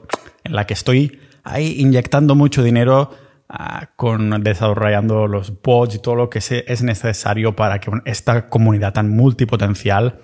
en 0.43 0.55
la 0.55 0.65
que 0.65 0.73
estoy 0.73 1.19
ahí 1.43 1.75
inyectando 1.79 2.35
mucho 2.35 2.63
dinero 2.63 3.11
uh, 3.49 3.85
con 3.95 4.43
desarrollando 4.43 5.27
los 5.27 5.61
bots 5.61 5.95
y 5.95 5.99
todo 5.99 6.15
lo 6.15 6.29
que 6.29 6.39
es 6.39 6.83
necesario 6.83 7.55
para 7.55 7.79
que 7.79 7.91
esta 8.05 8.49
comunidad 8.49 8.93
tan 8.93 9.09
multipotencial, 9.09 10.19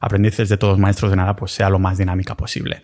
aprendices 0.00 0.48
de 0.48 0.56
todos 0.56 0.78
maestros 0.78 1.10
de 1.10 1.16
nada, 1.16 1.36
pues 1.36 1.52
sea 1.52 1.70
lo 1.70 1.78
más 1.78 1.96
dinámica 1.96 2.36
posible. 2.36 2.82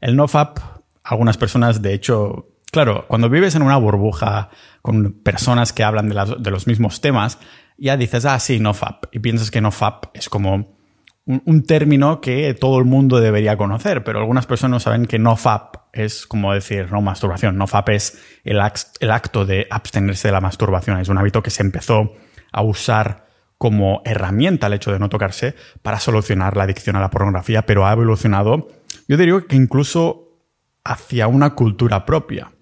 El 0.00 0.16
NoFap, 0.16 0.58
algunas 1.04 1.36
personas 1.36 1.82
de 1.82 1.94
hecho 1.94 2.46
Claro, 2.70 3.06
cuando 3.08 3.28
vives 3.28 3.56
en 3.56 3.62
una 3.62 3.76
burbuja 3.76 4.50
con 4.80 5.12
personas 5.12 5.72
que 5.72 5.82
hablan 5.82 6.08
de, 6.08 6.36
de, 6.38 6.50
los 6.52 6.68
mismos 6.68 7.00
temas, 7.00 7.40
ya 7.80 7.96
dices, 7.96 8.24
ah, 8.24 8.38
sí, 8.38 8.60
nofap. 8.60 9.06
Y 9.12 9.18
piensas 9.18 9.50
que 9.50 9.60
nofap 9.60 10.06
es 10.14 10.28
como 10.28 10.76
un, 11.24 11.62
término 11.62 12.20
que 12.20 12.54
todo 12.54 12.78
el 12.78 12.84
mundo 12.84 13.20
debería 13.20 13.56
conocer, 13.56 14.04
pero 14.04 14.18
algunas 14.18 14.46
personas 14.46 14.82
saben 14.82 15.06
que 15.06 15.18
nofap 15.18 15.76
es 15.92 16.26
como 16.26 16.52
decir, 16.52 16.90
no 16.92 17.00
masturbación. 17.00 17.56
Nofap 17.56 17.88
es 17.90 18.20
el, 18.44 18.60
el 19.00 19.10
acto 19.10 19.44
de 19.44 19.66
abstenerse 19.70 20.28
de 20.28 20.32
la 20.32 20.40
masturbación. 20.40 21.00
Es 21.00 21.08
un 21.08 21.18
hábito 21.18 21.42
que 21.42 21.50
se 21.50 21.62
empezó 21.62 22.12
a 22.52 22.62
usar 22.62 23.26
como 23.58 24.00
herramienta 24.04 24.68
el 24.68 24.74
hecho 24.74 24.92
de 24.92 24.98
no 24.98 25.08
tocarse 25.08 25.54
para 25.82 26.00
solucionar 26.00 26.56
la 26.56 26.64
adicción 26.64 26.96
a 26.96 27.00
la 27.00 27.10
pornografía, 27.10 27.66
pero 27.66 27.86
ha 27.86 27.92
evolucionado, 27.92 28.68
yo 29.06 29.16
diría 29.16 29.40
que 29.46 29.56
incluso 29.56 30.38
hacia 30.84 31.28
una 31.28 31.54
cultura 31.54 32.06
propia. 32.06 32.52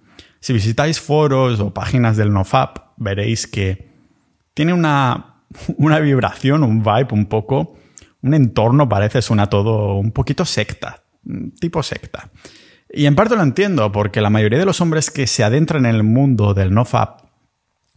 Si 0.40 0.52
visitáis 0.52 1.00
foros 1.00 1.60
o 1.60 1.72
páginas 1.72 2.16
del 2.16 2.32
NoFap, 2.32 2.78
veréis 2.96 3.46
que 3.46 3.87
tiene 4.58 4.72
una, 4.72 5.44
una 5.76 6.00
vibración, 6.00 6.64
un 6.64 6.82
vibe 6.82 7.06
un 7.12 7.26
poco, 7.26 7.76
un 8.22 8.34
entorno 8.34 8.88
parece, 8.88 9.22
suena 9.22 9.46
todo 9.46 9.94
un 9.94 10.10
poquito 10.10 10.44
secta, 10.44 11.04
tipo 11.60 11.80
secta. 11.84 12.32
Y 12.92 13.06
en 13.06 13.14
parte 13.14 13.36
lo 13.36 13.42
entiendo, 13.44 13.92
porque 13.92 14.20
la 14.20 14.30
mayoría 14.30 14.58
de 14.58 14.64
los 14.64 14.80
hombres 14.80 15.12
que 15.12 15.28
se 15.28 15.44
adentran 15.44 15.86
en 15.86 15.94
el 15.94 16.02
mundo 16.02 16.54
del 16.54 16.74
nofap 16.74 17.20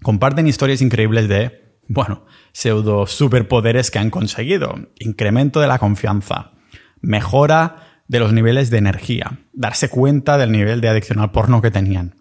comparten 0.04 0.46
historias 0.46 0.84
increíbles 0.84 1.28
de, 1.28 1.80
bueno, 1.88 2.28
pseudo 2.52 3.08
superpoderes 3.08 3.90
que 3.90 3.98
han 3.98 4.12
conseguido. 4.12 4.76
Incremento 5.00 5.62
de 5.62 5.68
la 5.68 5.80
confianza, 5.80 6.52
mejora 7.00 8.04
de 8.08 8.20
los 8.20 8.34
niveles 8.34 8.70
de 8.70 8.78
energía, 8.78 9.40
darse 9.52 9.90
cuenta 9.90 10.38
del 10.38 10.52
nivel 10.52 10.80
de 10.80 10.90
adicción 10.90 11.22
al 11.22 11.32
porno 11.32 11.60
que 11.60 11.72
tenían, 11.72 12.14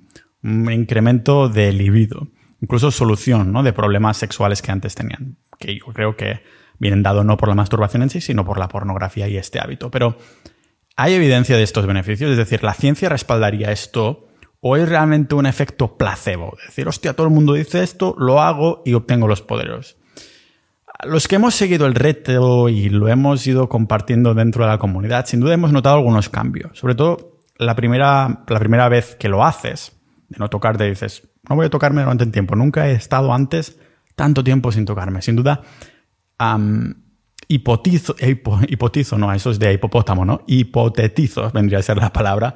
un 0.43 0.73
incremento 0.73 1.51
de 1.51 1.75
libido, 1.75 2.29
incluso 2.61 2.91
solución 2.91 3.53
¿no? 3.53 3.63
de 3.63 3.73
problemas 3.73 4.17
sexuales 4.17 4.63
que 4.63 4.73
antes 4.73 4.95
tenían, 4.95 5.37
que 5.59 5.79
yo 5.79 5.87
creo 5.87 6.17
que 6.17 6.43
vienen 6.79 7.03
dado 7.03 7.25
no 7.25 7.37
por 7.37 7.49
la 7.49 7.55
masturbación 7.55 8.03
en 8.03 8.11
sí, 8.11 8.21
sino 8.21 8.45
por 8.45 8.59
la 8.59 8.69
pornografía 8.69 9.29
y 9.29 9.37
este 9.37 9.61
hábito. 9.61 9.91
Pero 9.91 10.17
hay 10.97 11.15
evidencia 11.15 11.57
de 11.57 11.63
estos 11.63 11.87
beneficios, 11.87 12.31
es 12.31 12.37
decir, 12.37 12.63
la 12.63 12.75
ciencia 12.75 13.09
respaldaría 13.09 13.71
esto 13.71 14.27
o 14.61 14.77
es 14.77 14.89
realmente 14.89 15.35
un 15.35 15.47
efecto 15.47 15.97
placebo, 15.97 16.57
es 16.61 16.69
decir, 16.69 16.87
hostia, 16.87 17.15
todo 17.15 17.27
el 17.27 17.33
mundo 17.33 17.55
dice 17.55 17.83
esto, 17.83 18.15
lo 18.19 18.41
hago 18.41 18.83
y 18.85 18.93
obtengo 18.93 19.27
los 19.27 19.41
poderes. 19.41 19.97
Los 21.03 21.29
que 21.29 21.37
hemos 21.37 21.55
seguido 21.55 21.87
el 21.87 21.95
reto 21.95 22.69
y 22.69 22.91
lo 22.91 23.09
hemos 23.09 23.47
ido 23.47 23.71
compartiendo 23.71 24.35
dentro 24.35 24.65
de 24.65 24.71
la 24.71 24.79
comunidad, 24.79 25.25
sin 25.25 25.41
duda 25.41 25.55
hemos 25.55 25.73
notado 25.73 25.97
algunos 25.97 26.29
cambios. 26.29 26.79
Sobre 26.79 26.95
todo 26.95 27.39
la 27.57 27.75
primera, 27.75 28.45
la 28.47 28.59
primera 28.59 28.89
vez 28.91 29.17
que 29.17 29.31
lo 29.31 29.43
haces, 29.43 29.93
de 30.29 30.39
no 30.39 30.49
tocarte, 30.51 30.85
dices, 30.85 31.30
no 31.49 31.57
voy 31.57 31.67
a 31.67 31.71
tocarme 31.71 32.03
durante 32.03 32.25
un 32.25 32.33
tiempo. 32.33 32.57
Nunca 32.57 32.89
he 32.89 32.93
estado 32.93 33.33
antes 33.33 33.79
tanto 34.15 34.45
tiempo 34.45 34.73
sin 34.73 34.85
tocarme. 34.85 35.23
Sin 35.23 35.37
duda, 35.37 35.63
hipotizo, 37.49 38.15
hipotizo, 38.69 39.19
no, 39.19 39.33
eso 39.33 39.51
es 39.51 39.59
de 39.59 39.73
hipopótamo, 39.73 40.25
¿no? 40.25 40.43
Hipotetizo 40.47 41.51
vendría 41.51 41.79
a 41.79 41.83
ser 41.83 41.97
la 41.97 42.13
palabra. 42.13 42.55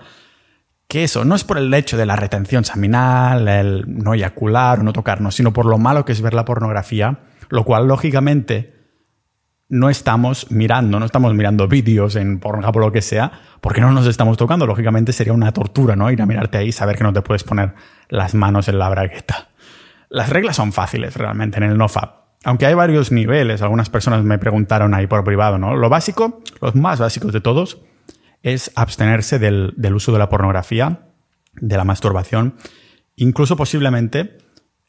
Que 0.87 1.05
eso 1.05 1.25
no 1.25 1.35
es 1.35 1.45
por 1.45 1.59
el 1.59 1.73
hecho 1.73 1.97
de 1.97 2.07
la 2.07 2.15
retención 2.15 2.65
seminal, 2.65 3.49
el 3.49 3.85
no 3.87 4.15
eyacular 4.15 4.81
o 4.81 4.83
no 4.83 4.93
tocarnos, 4.93 5.35
sino 5.35 5.53
por 5.53 5.67
lo 5.67 5.79
malo 5.79 6.05
que 6.05 6.13
es 6.13 6.21
ver 6.21 6.35
la 6.35 6.45
pornografía 6.45 7.21
lo 7.49 7.65
cual, 7.65 7.87
lógicamente, 7.87 8.74
no 9.69 9.89
estamos 9.89 10.51
mirando, 10.51 11.01
no 11.01 11.07
estamos 11.07 11.35
mirando 11.35 11.69
vídeos 11.69 12.17
en 12.17 12.39
Pornhub 12.39 12.77
o 12.77 12.81
lo 12.81 12.93
que 12.93 13.03
sea, 13.03 13.33
porque 13.61 13.81
no 13.81 13.93
nos 13.93 14.07
estamos 14.07 14.37
tocando. 14.37 14.67
Lógicamente 14.67 15.13
sería 15.13 15.33
una 15.33 15.53
tortura, 15.53 15.97
¿no? 15.97 16.11
Ir 16.11 16.21
a 16.21 16.27
mirarte 16.27 16.59
ahí 16.59 16.69
y 16.69 16.73
saber 16.73 16.97
que 16.97 17.05
no 17.05 17.13
te 17.13 17.23
puedes 17.23 17.45
poner 17.45 17.75
las 18.09 18.35
manos 18.35 18.69
en 18.69 18.79
la 18.79 18.89
bragueta. 18.89 19.49
Las 20.11 20.29
reglas 20.29 20.57
son 20.57 20.73
fáciles 20.73 21.17
realmente 21.17 21.57
en 21.57 21.65
el 21.65 21.79
NoFap. 21.79 22.25
Aunque 22.45 22.67
hay 22.67 22.75
varios 22.75 23.11
niveles, 23.11 23.63
algunas 23.63 23.89
personas 23.89 24.23
me 24.23 24.39
preguntaron 24.39 24.93
ahí 24.93 25.07
por 25.07 25.25
privado, 25.25 25.59
¿no? 25.59 25.75
Lo 25.75 25.89
básico, 25.89 26.43
los 26.61 26.75
más 26.75 27.01
básicos 27.01 27.33
de 27.33 27.41
todos, 27.41 27.81
es 28.43 28.71
abstenerse 28.77 29.39
del, 29.39 29.73
del 29.77 29.95
uso 29.95 30.13
de 30.13 30.19
la 30.19 30.29
pornografía, 30.29 31.09
de 31.55 31.77
la 31.77 31.85
masturbación, 31.85 32.57
incluso 33.17 33.57
posiblemente 33.57 34.37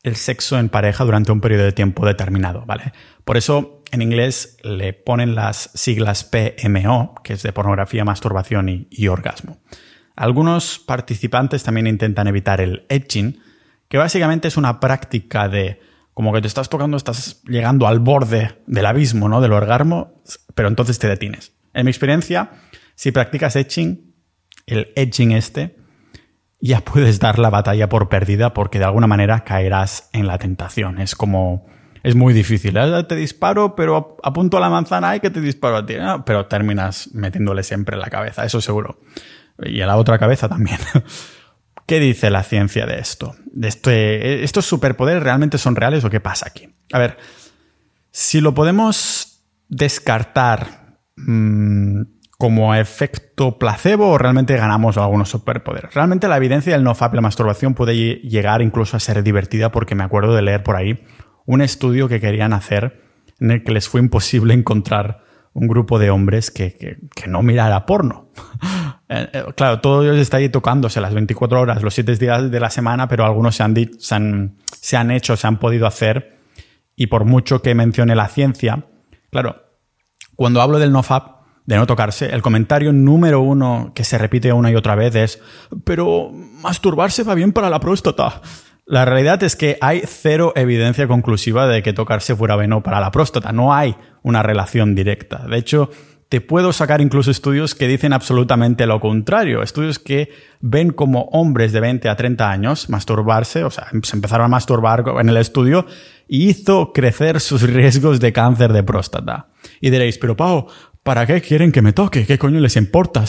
el 0.03 0.17
sexo 0.17 0.59
en 0.59 0.69
pareja 0.69 1.05
durante 1.05 1.31
un 1.31 1.41
periodo 1.41 1.63
de 1.63 1.71
tiempo 1.71 2.05
determinado, 2.05 2.65
¿vale? 2.65 2.91
Por 3.23 3.37
eso 3.37 3.74
en 3.91 4.01
inglés 4.01 4.57
le 4.63 4.93
ponen 4.93 5.35
las 5.35 5.69
siglas 5.73 6.23
PMO, 6.23 7.15
que 7.23 7.33
es 7.33 7.43
de 7.43 7.53
pornografía, 7.53 8.05
masturbación 8.05 8.87
y, 8.89 9.07
orgasmo. 9.07 9.59
Algunos 10.15 10.79
participantes 10.79 11.63
también 11.63 11.87
intentan 11.87 12.27
evitar 12.27 12.61
el 12.61 12.85
edging, 12.89 13.39
que 13.87 13.97
básicamente 13.97 14.47
es 14.47 14.57
una 14.57 14.79
práctica 14.79 15.49
de 15.49 15.79
como 16.13 16.31
que 16.31 16.41
te 16.41 16.47
estás 16.47 16.69
tocando, 16.69 16.95
estás 16.95 17.41
llegando 17.43 17.87
al 17.87 17.99
borde 17.99 18.61
del 18.67 18.85
abismo, 18.85 19.27
¿no? 19.27 19.41
Del 19.41 19.51
orgasmo, 19.51 20.21
pero 20.53 20.69
entonces 20.69 20.97
te 20.97 21.07
detienes. 21.07 21.53
En 21.73 21.85
mi 21.85 21.91
experiencia, 21.91 22.51
si 22.95 23.11
practicas 23.11 23.55
edging, 23.57 24.15
el 24.65 24.93
edging 24.95 25.33
este, 25.33 25.75
ya 26.61 26.81
puedes 26.81 27.19
dar 27.19 27.37
la 27.37 27.49
batalla 27.49 27.89
por 27.89 28.09
perdida 28.09 28.53
porque 28.53 28.79
de 28.79 28.85
alguna 28.85 29.07
manera 29.07 29.43
caerás 29.43 30.09
en 30.13 30.27
la 30.27 30.37
tentación. 30.37 30.99
Es 30.99 31.15
como... 31.15 31.65
Es 32.05 32.13
muy 32.13 32.35
difícil. 32.35 32.77
¿eh? 32.77 33.03
Te 33.05 33.15
disparo, 33.15 33.75
pero 33.75 34.17
apunto 34.21 34.57
a 34.57 34.59
la 34.59 34.69
manzana 34.69 35.15
y 35.15 35.21
que 35.21 35.31
te 35.31 35.41
disparo 35.41 35.77
a 35.77 35.85
ti. 35.87 35.95
Pero 36.23 36.45
terminas 36.45 37.09
metiéndole 37.15 37.63
siempre 37.63 37.95
en 37.95 38.01
la 38.01 38.11
cabeza, 38.11 38.45
eso 38.45 38.61
seguro. 38.61 38.99
Y 39.63 39.81
a 39.81 39.87
la 39.87 39.97
otra 39.97 40.19
cabeza 40.19 40.47
también. 40.47 40.77
¿Qué 41.87 41.99
dice 41.99 42.29
la 42.29 42.43
ciencia 42.43 42.85
de 42.85 42.99
esto? 42.99 43.33
De 43.45 43.69
este, 43.69 44.43
¿Estos 44.43 44.67
superpoderes 44.67 45.23
realmente 45.23 45.57
son 45.57 45.75
reales 45.75 46.05
o 46.05 46.11
qué 46.11 46.19
pasa 46.19 46.45
aquí? 46.47 46.75
A 46.93 46.99
ver, 46.99 47.17
si 48.11 48.39
lo 48.39 48.53
podemos 48.53 49.43
descartar 49.67 50.99
mmm, 51.15 52.03
como 52.37 52.75
efecto 52.75 53.57
placebo 53.57 54.09
o 54.11 54.17
realmente 54.19 54.55
ganamos 54.55 54.97
algunos 54.97 55.29
superpoderes. 55.29 55.95
Realmente 55.95 56.27
la 56.27 56.37
evidencia 56.37 56.73
del 56.73 56.83
nofap 56.83 57.13
y 57.13 57.15
la 57.15 57.21
masturbación 57.21 57.73
puede 57.73 57.95
llegar 57.95 58.61
incluso 58.61 58.95
a 58.95 58.99
ser 58.99 59.23
divertida 59.23 59.71
porque 59.71 59.95
me 59.95 60.03
acuerdo 60.03 60.35
de 60.35 60.43
leer 60.43 60.61
por 60.61 60.75
ahí 60.75 61.03
un 61.45 61.61
estudio 61.61 62.07
que 62.07 62.19
querían 62.19 62.53
hacer 62.53 63.01
en 63.39 63.51
el 63.51 63.63
que 63.63 63.71
les 63.71 63.89
fue 63.89 64.01
imposible 64.01 64.53
encontrar 64.53 65.23
un 65.53 65.67
grupo 65.67 65.99
de 65.99 66.09
hombres 66.09 66.51
que, 66.51 66.97
no 67.27 67.41
mirara 67.43 67.85
porno. 67.85 68.29
Eh, 69.07 69.29
eh, 69.33 69.43
claro, 69.55 69.81
todos 69.81 70.03
ellos 70.03 70.17
están 70.17 70.39
ahí 70.39 70.49
tocándose 70.49 70.99
las 70.99 71.13
24 71.13 71.61
horas, 71.61 71.83
los 71.83 71.93
7 71.93 72.15
días 72.15 72.49
de 72.49 72.59
la 72.59 72.71
semana, 72.71 73.07
pero 73.07 73.23
algunos 73.23 73.55
se 73.55 73.61
han, 73.61 73.75
se 73.99 74.15
han, 74.15 74.57
se 74.81 74.97
han 74.97 75.11
hecho, 75.11 75.37
se 75.37 75.45
han 75.45 75.59
podido 75.59 75.85
hacer 75.85 76.39
y 76.95 77.05
por 77.05 77.23
mucho 77.23 77.61
que 77.61 77.75
mencione 77.75 78.15
la 78.15 78.27
ciencia, 78.27 78.87
claro, 79.29 79.61
cuando 80.35 80.59
hablo 80.59 80.79
del 80.79 80.91
nofap 80.91 81.35
de 81.65 81.75
no 81.75 81.85
tocarse, 81.85 82.33
el 82.33 82.41
comentario 82.41 82.93
número 82.93 83.41
uno 83.41 83.91
que 83.93 84.03
se 84.03 84.17
repite 84.17 84.51
una 84.53 84.71
y 84.71 84.75
otra 84.75 84.95
vez 84.95 85.13
es, 85.15 85.39
pero 85.83 86.31
masturbarse 86.31 87.23
va 87.23 87.35
bien 87.35 87.51
para 87.51 87.69
la 87.69 87.79
próstata. 87.79 88.41
La 88.87 89.03
realidad 89.03 89.41
es 89.41 89.55
que 89.55 89.77
hay 89.81 90.03
cero 90.05 90.53
evidencia 90.55 91.07
conclusiva 91.07 91.67
de 91.67 91.81
que 91.81 91.93
tocarse 91.93 92.35
fuera 92.35 92.55
bueno 92.55 92.83
para 92.83 92.99
la 92.99 93.09
próstata. 93.09 93.51
No 93.51 93.73
hay 93.73 93.95
una 94.21 94.43
relación 94.43 94.93
directa. 94.93 95.47
De 95.47 95.57
hecho, 95.57 95.89
te 96.29 96.39
puedo 96.39 96.71
sacar 96.71 97.01
incluso 97.01 97.31
estudios 97.31 97.73
que 97.73 97.87
dicen 97.87 98.13
absolutamente 98.13 98.85
lo 98.85 98.99
contrario. 98.99 99.63
Estudios 99.63 99.97
que 99.97 100.29
ven 100.59 100.91
como 100.91 101.23
hombres 101.31 101.71
de 101.71 101.79
20 101.79 102.09
a 102.09 102.15
30 102.15 102.49
años 102.49 102.89
masturbarse, 102.89 103.63
o 103.63 103.71
sea, 103.71 103.87
se 104.03 104.15
empezaron 104.15 104.45
a 104.45 104.49
masturbar 104.49 105.03
en 105.19 105.29
el 105.29 105.37
estudio 105.37 105.87
y 106.27 106.49
hizo 106.49 106.93
crecer 106.93 107.41
sus 107.41 107.61
riesgos 107.67 108.19
de 108.19 108.33
cáncer 108.33 108.71
de 108.71 108.83
próstata. 108.83 109.47
Y 109.81 109.89
diréis, 109.89 110.19
pero 110.19 110.35
Pau, 110.35 110.67
¿para 111.01 111.25
qué 111.25 111.41
quieren 111.41 111.71
que 111.71 111.81
me 111.81 111.93
toque? 111.93 112.25
¿Qué 112.27 112.37
coño 112.37 112.59
les 112.59 112.75
importa? 112.75 113.25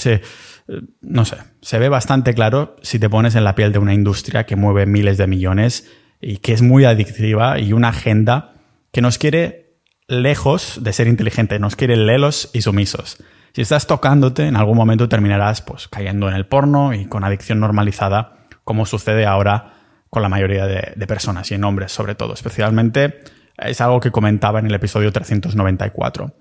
No 1.00 1.25
sé, 1.25 1.37
se 1.61 1.78
ve 1.78 1.88
bastante 1.88 2.35
claro 2.35 2.76
si 2.82 2.99
te 2.99 3.08
pones 3.08 3.35
en 3.35 3.44
la 3.44 3.54
piel 3.54 3.73
de 3.73 3.78
una 3.78 3.94
industria 3.94 4.46
que 4.46 4.56
mueve 4.56 4.87
miles 4.87 5.18
de 5.18 5.26
millones 5.26 5.90
y 6.20 6.38
que 6.38 6.52
es 6.52 6.62
muy 6.62 6.85
adictiva 6.85 7.58
y 7.61 7.73
una 7.73 7.88
agenda 7.88 8.54
que 8.92 9.00
nos 9.00 9.18
quiere 9.18 9.78
lejos 10.08 10.80
de 10.82 10.92
ser 10.92 11.06
inteligente, 11.08 11.58
nos 11.58 11.76
quiere 11.76 11.96
lelos 11.96 12.50
y 12.52 12.62
sumisos. 12.62 13.18
Si 13.52 13.62
estás 13.62 13.87
tocándote, 13.87 14.46
en 14.46 14.56
algún 14.56 14.76
momento 14.76 15.08
terminarás 15.08 15.62
pues 15.62 15.88
cayendo 15.88 16.28
en 16.28 16.35
el 16.35 16.46
porno 16.46 16.94
y 16.94 17.06
con 17.06 17.25
adicción 17.25 17.61
normalizada, 17.61 18.46
como 18.64 18.87
sucede 18.87 19.25
ahora 19.26 19.75
con 20.11 20.23
la 20.23 20.28
mayoría 20.28 20.66
de, 20.66 20.92
de 20.94 21.06
personas 21.06 21.50
y 21.50 21.54
en 21.54 21.64
hombres 21.64 21.92
sobre 21.92 22.14
todo. 22.14 22.35
Especialmente 22.35 23.20
es 23.56 23.80
algo 23.80 24.00
que 24.00 24.11
comentaba 24.11 24.58
en 24.58 24.66
el 24.66 24.75
episodio 24.75 25.12
394. 25.12 26.35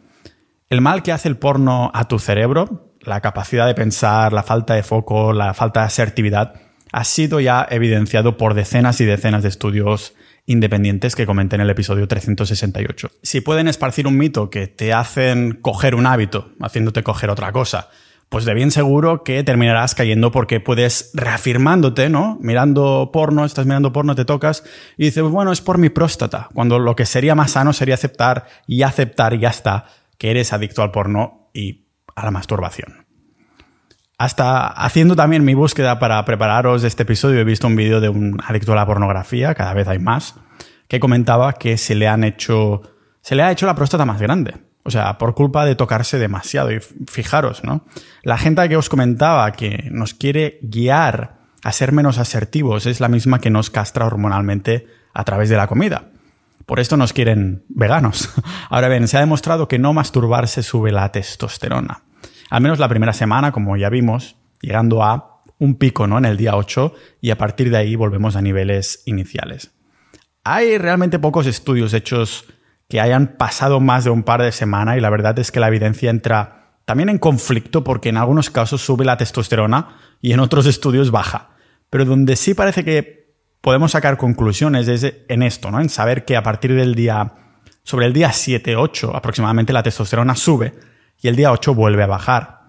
El 0.70 0.82
mal 0.82 1.04
que 1.04 1.12
hace 1.12 1.30
el 1.30 1.38
porno 1.38 1.92
a 1.94 2.08
tu 2.08 2.20
cerebro, 2.20 2.95
la 3.06 3.22
capacidad 3.22 3.68
de 3.68 3.76
pensar, 3.76 4.34
la 4.34 4.44
falta 4.44 4.74
de 4.74 4.84
foco, 4.84 5.34
la 5.34 5.54
falta 5.54 5.82
de 5.82 5.88
asertividad, 5.88 6.54
ha 6.92 7.04
sido 7.04 7.40
ya 7.40 7.68
evidenciado 7.70 8.38
por 8.38 8.54
decenas 8.54 9.02
y 9.02 9.06
decenas 9.06 9.44
de 9.44 9.50
estudios 9.50 10.14
independientes 10.46 11.16
que 11.16 11.26
comenté 11.26 11.56
en 11.56 11.62
el 11.62 11.70
episodio 11.70 12.08
368. 12.08 13.10
Si 13.22 13.42
pueden 13.42 13.68
esparcir 13.68 14.08
un 14.08 14.18
mito 14.18 14.50
que 14.50 14.68
te 14.68 14.94
hacen 14.94 15.60
coger 15.62 15.96
un 15.96 16.06
hábito, 16.06 16.52
haciéndote 16.62 17.04
coger 17.04 17.30
otra 17.30 17.52
cosa, 17.52 17.90
pues 18.30 18.46
de 18.46 18.54
bien 18.54 18.72
seguro 18.72 19.24
que 19.24 19.44
terminarás 19.44 19.96
cayendo 19.96 20.32
porque 20.32 20.60
puedes 20.60 21.12
reafirmándote, 21.14 22.10
¿no? 22.10 22.38
Mirando 22.42 23.10
porno, 23.12 23.46
estás 23.46 23.66
mirando 23.66 23.92
porno, 23.92 24.16
te 24.16 24.26
tocas 24.26 24.64
y 24.98 25.06
dices, 25.06 25.24
bueno, 25.24 25.52
es 25.52 25.62
por 25.62 25.78
mi 25.78 25.90
próstata, 25.90 26.50
cuando 26.54 26.80
lo 26.80 26.96
que 26.96 27.06
sería 27.06 27.36
más 27.36 27.52
sano 27.52 27.74
sería 27.74 27.96
aceptar 27.96 28.46
y 28.68 28.84
aceptar 28.84 29.34
y 29.34 29.40
ya 29.40 29.50
está 29.50 29.86
que 30.18 30.32
eres 30.32 30.54
adicto 30.54 30.82
al 30.82 30.92
porno 30.92 31.50
y 31.54 31.85
a 32.16 32.26
la 32.26 32.32
masturbación. 32.32 33.06
Hasta 34.18 34.68
haciendo 34.68 35.16
también 35.16 35.44
mi 35.44 35.54
búsqueda 35.54 36.00
para 36.00 36.24
prepararos 36.24 36.84
este 36.84 37.04
episodio, 37.04 37.40
he 37.40 37.44
visto 37.44 37.68
un 37.68 37.76
vídeo 37.76 38.00
de 38.00 38.10
un 38.10 38.40
adicto 38.46 38.72
a 38.72 38.76
la 38.76 38.86
pornografía, 38.86 39.54
cada 39.56 39.74
vez 39.74 39.88
hay 39.88 40.00
más, 40.00 40.36
que 40.88 41.00
comentaba 41.00 41.54
que 41.54 41.78
se 41.78 41.96
le 41.96 42.08
han 42.08 42.24
hecho, 42.24 42.82
se 43.22 43.36
le 43.36 43.44
ha 43.44 43.52
hecho 43.52 43.66
la 43.66 43.76
próstata 43.76 44.06
más 44.06 44.22
grande. 44.22 44.56
O 44.88 44.92
sea, 44.92 45.18
por 45.18 45.34
culpa 45.34 45.66
de 45.66 45.76
tocarse 45.76 46.20
demasiado. 46.20 46.72
Y 46.72 46.80
fijaros, 47.08 47.64
¿no? 47.64 47.86
La 48.22 48.38
gente 48.38 48.70
que 48.70 48.78
os 48.78 48.88
comentaba 48.88 49.52
que 49.52 49.90
nos 49.92 50.14
quiere 50.14 50.60
guiar 50.62 51.40
a 51.64 51.72
ser 51.72 51.92
menos 51.92 52.20
asertivos 52.20 52.86
es 52.86 53.00
la 53.00 53.08
misma 53.08 53.40
que 53.40 53.50
nos 53.50 53.72
castra 53.72 54.06
hormonalmente 54.06 54.86
a 55.14 55.24
través 55.24 55.50
de 55.50 55.58
la 55.58 55.66
comida. 55.66 56.10
Por 56.68 56.80
esto 56.80 56.98
nos 56.98 57.14
quieren 57.14 57.64
veganos. 57.68 58.30
Ahora 58.70 58.88
bien, 58.88 59.08
se 59.08 59.18
ha 59.18 59.22
demostrado 59.22 59.68
que 59.68 59.80
no 59.80 59.92
masturbarse 59.92 60.62
sube 60.62 60.92
la 60.92 61.12
testosterona. 61.12 62.05
Al 62.50 62.62
menos 62.62 62.80
la 62.80 62.90
primera 62.90 63.14
semana, 63.14 63.52
como 63.52 63.76
ya 63.78 63.90
vimos, 63.90 64.36
llegando 64.62 65.04
a 65.04 65.42
un 65.58 65.76
pico 65.76 66.08
¿no? 66.08 66.18
en 66.18 66.26
el 66.26 66.38
día 66.38 66.56
8 66.56 66.94
y 67.22 67.32
a 67.32 67.38
partir 67.38 67.70
de 67.70 67.78
ahí 67.78 67.96
volvemos 67.96 68.36
a 68.36 68.42
niveles 68.42 69.02
iniciales. 69.06 69.72
Hay 70.44 70.78
realmente 70.78 71.20
pocos 71.20 71.48
estudios 71.48 71.94
hechos 71.94 72.46
que 72.88 73.02
hayan 73.02 73.36
pasado 73.38 73.80
más 73.80 74.04
de 74.04 74.12
un 74.12 74.24
par 74.24 74.42
de 74.42 74.52
semanas 74.52 74.98
y 74.98 75.02
la 75.02 75.10
verdad 75.10 75.38
es 75.40 75.52
que 75.52 75.60
la 75.60 75.70
evidencia 75.70 76.10
entra 76.10 76.80
también 76.86 77.10
en 77.10 77.18
conflicto 77.18 77.84
porque 77.84 78.10
en 78.10 78.18
algunos 78.18 78.52
casos 78.52 78.82
sube 78.82 79.06
la 79.06 79.18
testosterona 79.18 79.98
y 80.22 80.34
en 80.34 80.40
otros 80.40 80.68
estudios 80.68 81.10
baja. 81.10 81.50
Pero 81.90 82.06
donde 82.06 82.36
sí 82.36 82.54
parece 82.54 82.86
que 82.86 83.34
podemos 83.62 83.94
sacar 83.94 84.18
conclusiones 84.18 84.88
es 84.88 85.14
en 85.28 85.42
esto, 85.42 85.72
¿no? 85.72 85.82
En 85.82 85.90
saber 85.90 86.26
que 86.26 86.38
a 86.38 86.44
partir 86.44 86.76
del 86.76 86.94
día, 86.94 87.34
sobre 87.82 88.06
el 88.06 88.14
día 88.14 88.30
7-8 88.30 89.12
aproximadamente 89.16 89.74
la 89.74 89.82
testosterona 89.82 90.36
sube 90.36 90.74
y 91.22 91.28
el 91.28 91.36
día 91.36 91.52
8 91.52 91.74
vuelve 91.74 92.04
a 92.04 92.08
bajar. 92.08 92.62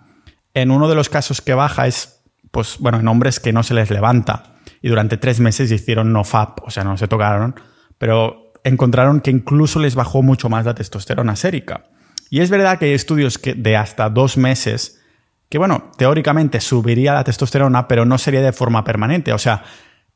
En 0.55 0.71
uno 0.71 0.89
de 0.89 0.95
los 0.95 1.09
casos 1.09 1.41
que 1.41 1.55
baja 1.55 1.87
es, 1.87 2.23
pues 2.51 2.79
bueno, 2.79 3.01
en 3.01 3.09
hombres 3.09 3.41
que 3.41 3.53
no 3.53 3.63
se 3.63 3.75
les 3.75 3.91
levanta 3.91 4.55
y 4.81 4.89
durante 4.89 5.17
tres 5.17 5.41
meses 5.41 5.71
hicieron 5.71 6.13
no 6.13 6.25
FAP, 6.25 6.61
o 6.63 6.71
sea, 6.71 6.85
no 6.85 6.97
se 6.97 7.09
tocaron, 7.09 7.55
pero 7.99 8.53
encontraron 8.65 9.21
que 9.21 9.31
incluso 9.31 9.79
les 9.79 9.95
bajó 9.95 10.23
mucho 10.23 10.49
más 10.49 10.65
la 10.65 10.75
testosterona 10.75 11.37
sérica. 11.37 11.85
Y 12.31 12.41
es 12.41 12.51
verdad 12.51 12.79
que 12.79 12.87
hay 12.87 12.93
estudios 12.93 13.41
de 13.43 13.77
hasta 13.77 14.11
dos 14.11 14.37
meses 14.37 15.01
que, 15.49 15.59
bueno, 15.59 15.93
teóricamente 15.97 16.61
subiría 16.61 17.15
la 17.15 17.25
testosterona, 17.25 17.87
pero 17.87 18.05
no 18.05 18.19
sería 18.19 18.41
de 18.41 18.53
forma 18.53 18.83
permanente. 18.83 19.33
O 19.33 19.39
sea, 19.39 19.63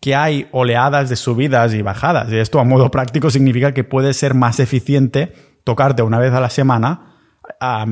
que 0.01 0.15
hay 0.15 0.49
oleadas 0.51 1.09
de 1.09 1.17
subidas 1.17 1.75
y 1.75 1.83
bajadas. 1.83 2.33
Y 2.33 2.39
esto 2.39 2.59
a 2.59 2.65
modo 2.65 2.91
práctico 2.91 3.31
significa 3.31 3.73
que 3.73 3.85
puede 3.85 4.13
ser 4.15 4.35
más 4.35 4.59
eficiente 4.59 5.33
tocarte 5.63 6.03
una 6.03 6.19
vez 6.19 6.33
a 6.33 6.41
la 6.41 6.51
semana 6.51 7.10
a, 7.61 7.87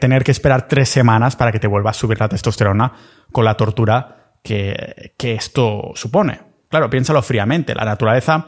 tener 0.00 0.24
que 0.24 0.30
esperar 0.30 0.68
tres 0.68 0.88
semanas 0.88 1.36
para 1.36 1.52
que 1.52 1.58
te 1.58 1.66
vuelva 1.66 1.90
a 1.90 1.94
subir 1.94 2.18
la 2.18 2.28
testosterona 2.28 2.92
con 3.30 3.44
la 3.44 3.56
tortura 3.56 4.34
que, 4.42 5.12
que 5.16 5.34
esto 5.34 5.92
supone. 5.94 6.40
Claro, 6.68 6.90
piénsalo 6.90 7.22
fríamente. 7.22 7.74
La 7.74 7.84
naturaleza 7.84 8.46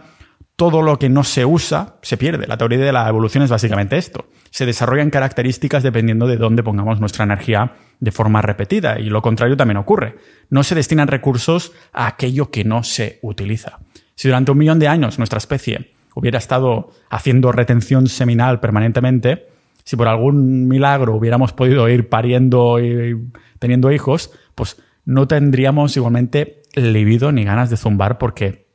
todo 0.56 0.80
lo 0.80 0.99
que 0.99 1.11
no 1.11 1.23
se 1.23 1.45
usa 1.45 1.97
se 2.00 2.16
pierde. 2.16 2.47
La 2.47 2.56
teoría 2.56 2.78
de 2.78 2.92
la 2.92 3.09
evolución 3.09 3.45
es 3.45 3.50
básicamente 3.50 3.99
esto. 3.99 4.26
Se 4.50 4.64
desarrollan 4.64 5.11
características 5.11 5.83
dependiendo 5.83 6.26
de 6.26 6.38
dónde 6.38 6.62
pongamos 6.62 6.99
nuestra 6.99 7.25
energía 7.25 7.75
de 8.00 8.11
forma 8.11 8.40
repetida 8.40 8.99
y 8.99 9.11
lo 9.11 9.21
contrario 9.21 9.56
también 9.56 9.76
ocurre. 9.76 10.16
No 10.49 10.62
se 10.64 10.75
destinan 10.75 11.09
recursos 11.09 11.73
a 11.92 12.06
aquello 12.06 12.50
que 12.50 12.64
no 12.64 12.83
se 12.83 13.18
utiliza. 13.21 13.80
Si 14.14 14.28
durante 14.28 14.50
un 14.50 14.59
millón 14.59 14.78
de 14.78 14.88
años 14.88 15.18
nuestra 15.18 15.38
especie 15.38 15.92
hubiera 16.14 16.38
estado 16.38 16.90
haciendo 17.11 17.52
retención 17.52 18.09
seminal 18.09 18.59
permanentemente, 18.59 19.47
si 19.87 19.97
por 19.97 20.09
algún 20.09 20.66
milagro 20.66 21.14
hubiéramos 21.14 21.52
podido 21.52 21.88
ir 21.88 22.09
pariendo 22.09 22.81
y 22.81 23.31
teniendo 23.61 23.93
hijos, 23.93 24.33
pues 24.57 24.83
no 25.05 25.28
tendríamos 25.28 25.97
igualmente 25.97 26.62
libido 26.75 27.31
ni 27.31 27.45
ganas 27.45 27.71
de 27.71 27.76
zumbar 27.76 28.19
porque 28.19 28.66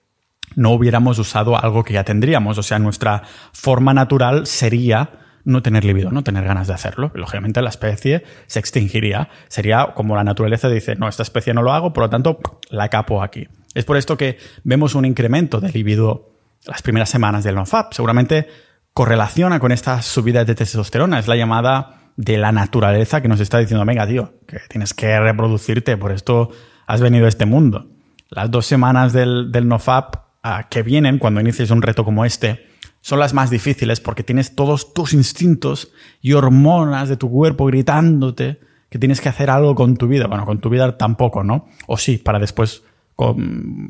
no 0.55 0.71
hubiéramos 0.71 1.19
usado 1.19 1.61
algo 1.61 1.83
que 1.83 1.93
ya 1.93 2.05
tendríamos. 2.05 2.57
O 2.57 2.63
sea, 2.63 2.79
nuestra 2.79 3.23
forma 3.51 3.93
natural 3.93 4.47
sería 4.47 5.19
no 5.43 5.61
tener 5.61 5.83
libido, 5.83 6.11
no 6.11 6.23
tener 6.23 6.45
ganas 6.45 6.67
de 6.67 6.75
hacerlo. 6.75 7.11
Lógicamente 7.13 7.61
la 7.61 7.69
especie 7.69 8.23
se 8.47 8.59
extinguiría. 8.59 9.27
Sería 9.49 9.91
como 9.93 10.15
la 10.15 10.23
naturaleza 10.23 10.69
dice, 10.69 10.95
no, 10.95 11.09
esta 11.09 11.23
especie 11.23 11.53
no 11.53 11.61
lo 11.61 11.73
hago, 11.73 11.91
por 11.91 12.05
lo 12.05 12.09
tanto 12.09 12.39
la 12.69 12.87
capo 12.87 13.21
aquí. 13.21 13.49
Es 13.73 13.83
por 13.83 13.97
esto 13.97 14.15
que 14.15 14.37
vemos 14.63 14.95
un 14.95 15.03
incremento 15.03 15.59
de 15.59 15.73
libido 15.73 16.31
las 16.65 16.81
primeras 16.81 17.09
semanas 17.09 17.43
del 17.43 17.55
NoFap. 17.55 17.91
Seguramente 17.91 18.47
correlaciona 18.93 19.59
con 19.59 19.71
esta 19.71 20.01
subida 20.01 20.45
de 20.45 20.55
testosterona. 20.55 21.19
Es 21.19 21.27
la 21.27 21.35
llamada 21.35 22.11
de 22.17 22.37
la 22.37 22.51
naturaleza 22.51 23.21
que 23.21 23.27
nos 23.27 23.39
está 23.39 23.57
diciendo, 23.57 23.85
venga, 23.85 24.07
tío, 24.07 24.33
que 24.47 24.59
tienes 24.69 24.93
que 24.93 25.19
reproducirte, 25.19 25.97
por 25.97 26.11
esto 26.11 26.49
has 26.87 27.01
venido 27.01 27.25
a 27.25 27.29
este 27.29 27.45
mundo. 27.45 27.89
Las 28.29 28.51
dos 28.51 28.65
semanas 28.65 29.13
del, 29.13 29.51
del 29.51 29.67
NoFap 29.67 30.15
que 30.69 30.83
vienen 30.83 31.19
cuando 31.19 31.39
inicies 31.39 31.71
un 31.71 31.81
reto 31.81 32.03
como 32.03 32.25
este 32.25 32.67
son 33.01 33.19
las 33.19 33.33
más 33.33 33.49
difíciles 33.49 33.99
porque 33.99 34.23
tienes 34.23 34.55
todos 34.55 34.93
tus 34.93 35.13
instintos 35.13 35.91
y 36.21 36.33
hormonas 36.33 37.09
de 37.09 37.17
tu 37.17 37.29
cuerpo 37.29 37.65
gritándote 37.65 38.59
que 38.89 38.99
tienes 38.99 39.21
que 39.21 39.29
hacer 39.29 39.49
algo 39.49 39.73
con 39.73 39.97
tu 39.97 40.07
vida. 40.07 40.27
Bueno, 40.27 40.45
con 40.45 40.59
tu 40.59 40.69
vida 40.69 40.97
tampoco, 40.97 41.43
¿no? 41.43 41.67
O 41.87 41.97
sí, 41.97 42.17
para 42.17 42.39
después 42.39 42.83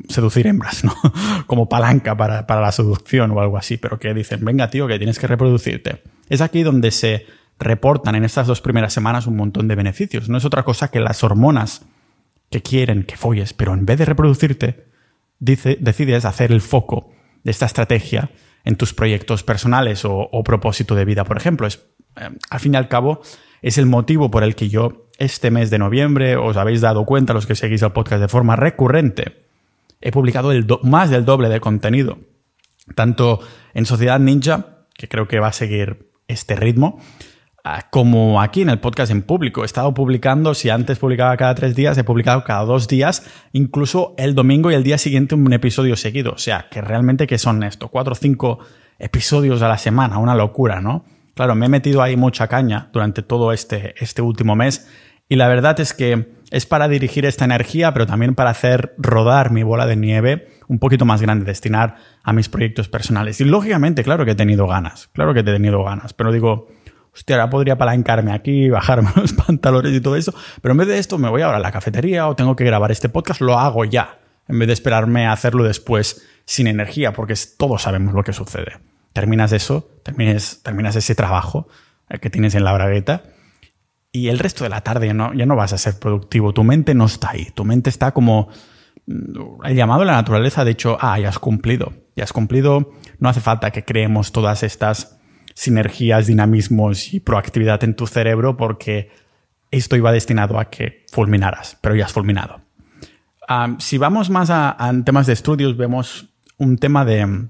seducir 0.08 0.46
hembras, 0.46 0.84
¿no? 0.84 0.94
Como 1.46 1.68
palanca 1.68 2.16
para, 2.16 2.46
para, 2.46 2.60
la 2.60 2.72
seducción 2.72 3.30
o 3.32 3.40
algo 3.40 3.58
así, 3.58 3.76
pero 3.76 3.98
que 3.98 4.12
dicen, 4.14 4.44
venga 4.44 4.70
tío, 4.70 4.86
que 4.86 4.98
tienes 4.98 5.18
que 5.18 5.26
reproducirte. 5.26 6.02
Es 6.28 6.40
aquí 6.40 6.62
donde 6.62 6.90
se 6.90 7.26
reportan 7.58 8.14
en 8.14 8.24
estas 8.24 8.46
dos 8.46 8.60
primeras 8.60 8.92
semanas 8.92 9.26
un 9.26 9.36
montón 9.36 9.68
de 9.68 9.74
beneficios. 9.74 10.28
No 10.28 10.38
es 10.38 10.44
otra 10.44 10.64
cosa 10.64 10.90
que 10.90 11.00
las 11.00 11.22
hormonas 11.24 11.84
que 12.50 12.62
quieren 12.62 13.04
que 13.04 13.16
folles, 13.16 13.54
pero 13.54 13.72
en 13.72 13.86
vez 13.86 13.98
de 13.98 14.04
reproducirte, 14.04 14.86
decides 15.38 16.24
hacer 16.24 16.52
el 16.52 16.60
foco 16.60 17.10
de 17.42 17.50
esta 17.50 17.66
estrategia 17.66 18.30
en 18.64 18.76
tus 18.76 18.94
proyectos 18.94 19.42
personales 19.42 20.04
o, 20.04 20.42
propósito 20.44 20.94
de 20.94 21.04
vida, 21.04 21.24
por 21.24 21.36
ejemplo. 21.36 21.66
Eh, 21.66 22.30
al 22.50 22.60
fin 22.60 22.74
y 22.74 22.76
al 22.76 22.88
cabo, 22.88 23.22
es 23.60 23.78
el 23.78 23.86
motivo 23.86 24.30
por 24.30 24.44
el 24.44 24.54
que 24.54 24.68
yo 24.68 25.01
este 25.18 25.50
mes 25.50 25.70
de 25.70 25.78
noviembre, 25.78 26.36
os 26.36 26.56
habéis 26.56 26.80
dado 26.80 27.04
cuenta 27.04 27.34
los 27.34 27.46
que 27.46 27.54
seguís 27.54 27.82
el 27.82 27.92
podcast 27.92 28.20
de 28.20 28.28
forma 28.28 28.56
recurrente, 28.56 29.46
he 30.00 30.10
publicado 30.10 30.50
más 30.82 31.10
del 31.10 31.24
doble 31.24 31.48
de 31.48 31.60
contenido, 31.60 32.18
tanto 32.94 33.40
en 33.74 33.86
Sociedad 33.86 34.18
Ninja, 34.18 34.86
que 34.94 35.08
creo 35.08 35.28
que 35.28 35.40
va 35.40 35.48
a 35.48 35.52
seguir 35.52 36.10
este 36.28 36.56
ritmo, 36.56 36.98
Ah, 37.64 37.86
como 37.90 38.42
aquí 38.42 38.62
en 38.62 38.70
el 38.70 38.80
podcast 38.80 39.12
en 39.12 39.22
público. 39.22 39.62
He 39.62 39.66
estado 39.66 39.94
publicando, 39.94 40.52
si 40.52 40.68
antes 40.68 40.98
publicaba 40.98 41.36
cada 41.36 41.54
tres 41.54 41.76
días, 41.76 41.96
he 41.96 42.02
publicado 42.02 42.42
cada 42.42 42.64
dos 42.64 42.88
días, 42.88 43.24
incluso 43.52 44.14
el 44.18 44.34
domingo 44.34 44.72
y 44.72 44.74
el 44.74 44.82
día 44.82 44.98
siguiente 44.98 45.36
un 45.36 45.52
episodio 45.52 45.94
seguido. 45.94 46.32
O 46.32 46.38
sea, 46.38 46.66
que 46.68 46.80
realmente 46.80 47.28
que 47.28 47.38
son 47.38 47.62
esto, 47.62 47.86
cuatro 47.86 48.14
o 48.14 48.16
cinco 48.16 48.58
episodios 48.98 49.62
a 49.62 49.68
la 49.68 49.78
semana, 49.78 50.18
una 50.18 50.34
locura, 50.34 50.80
¿no? 50.80 51.04
Claro, 51.34 51.54
me 51.54 51.66
he 51.66 51.68
metido 51.68 52.02
ahí 52.02 52.16
mucha 52.16 52.48
caña 52.48 52.90
durante 52.92 53.22
todo 53.22 53.52
este, 53.52 53.94
este 54.02 54.22
último 54.22 54.54
mes 54.54 54.88
y 55.28 55.36
la 55.36 55.48
verdad 55.48 55.80
es 55.80 55.94
que 55.94 56.34
es 56.50 56.66
para 56.66 56.88
dirigir 56.88 57.24
esta 57.24 57.46
energía, 57.46 57.94
pero 57.94 58.06
también 58.06 58.34
para 58.34 58.50
hacer 58.50 58.94
rodar 58.98 59.50
mi 59.50 59.62
bola 59.62 59.86
de 59.86 59.96
nieve 59.96 60.48
un 60.68 60.78
poquito 60.78 61.06
más 61.06 61.22
grande, 61.22 61.46
destinar 61.46 61.96
a 62.22 62.34
mis 62.34 62.50
proyectos 62.50 62.88
personales. 62.88 63.40
Y 63.40 63.44
lógicamente, 63.44 64.04
claro 64.04 64.26
que 64.26 64.32
he 64.32 64.34
tenido 64.34 64.66
ganas, 64.66 65.08
claro 65.14 65.32
que 65.32 65.40
he 65.40 65.42
tenido 65.42 65.82
ganas, 65.84 66.12
pero 66.12 66.32
digo, 66.32 66.68
hostia, 67.14 67.36
ahora 67.36 67.48
podría 67.48 67.78
palancarme 67.78 68.32
aquí, 68.32 68.68
bajarme 68.70 69.10
los 69.16 69.32
pantalones 69.32 69.94
y 69.94 70.02
todo 70.02 70.16
eso, 70.16 70.34
pero 70.60 70.72
en 70.72 70.78
vez 70.78 70.88
de 70.88 70.98
esto 70.98 71.16
me 71.16 71.30
voy 71.30 71.40
ahora 71.40 71.56
a 71.56 71.60
la 71.60 71.72
cafetería 71.72 72.28
o 72.28 72.36
tengo 72.36 72.54
que 72.54 72.64
grabar 72.64 72.92
este 72.92 73.08
podcast, 73.08 73.40
lo 73.40 73.58
hago 73.58 73.86
ya, 73.86 74.18
en 74.48 74.58
vez 74.58 74.66
de 74.66 74.74
esperarme 74.74 75.26
a 75.26 75.32
hacerlo 75.32 75.64
después 75.64 76.28
sin 76.44 76.66
energía, 76.66 77.14
porque 77.14 77.34
todos 77.56 77.80
sabemos 77.80 78.12
lo 78.12 78.22
que 78.22 78.34
sucede. 78.34 78.91
Terminas 79.12 79.52
eso, 79.52 79.90
terminas, 80.02 80.60
terminas 80.62 80.96
ese 80.96 81.14
trabajo 81.14 81.68
eh, 82.08 82.18
que 82.18 82.30
tienes 82.30 82.54
en 82.54 82.64
la 82.64 82.72
bragueta 82.72 83.22
y 84.12 84.28
el 84.28 84.38
resto 84.38 84.64
de 84.64 84.70
la 84.70 84.82
tarde 84.82 85.12
no, 85.14 85.32
ya 85.32 85.46
no 85.46 85.56
vas 85.56 85.72
a 85.72 85.78
ser 85.78 85.98
productivo, 85.98 86.52
tu 86.52 86.64
mente 86.64 86.94
no 86.94 87.06
está 87.06 87.30
ahí, 87.30 87.48
tu 87.54 87.64
mente 87.64 87.88
está 87.88 88.12
como 88.12 88.48
mm, 89.06 89.64
el 89.64 89.74
llamado 89.74 90.00
de 90.00 90.06
la 90.06 90.12
naturaleza, 90.12 90.64
de 90.64 90.72
hecho, 90.72 90.98
ah, 91.00 91.18
ya 91.18 91.30
has 91.30 91.38
cumplido, 91.38 91.94
ya 92.14 92.24
has 92.24 92.32
cumplido, 92.32 92.92
no 93.18 93.28
hace 93.30 93.40
falta 93.40 93.70
que 93.70 93.84
creemos 93.84 94.30
todas 94.30 94.62
estas 94.62 95.18
sinergias, 95.54 96.26
dinamismos 96.26 97.14
y 97.14 97.20
proactividad 97.20 97.82
en 97.84 97.96
tu 97.96 98.06
cerebro 98.06 98.56
porque 98.56 99.10
esto 99.70 99.96
iba 99.96 100.12
destinado 100.12 100.58
a 100.58 100.68
que 100.68 101.06
fulminaras, 101.10 101.78
pero 101.80 101.94
ya 101.94 102.04
has 102.04 102.12
fulminado. 102.12 102.60
si 103.78 103.96
vamos 103.98 104.28
más 104.28 104.50
a, 104.50 104.76
temas 105.04 105.26
de 105.26 105.32
estudios, 105.32 105.76
vemos 105.76 106.28
un 106.58 106.76
tema 106.76 107.04
de... 107.04 107.48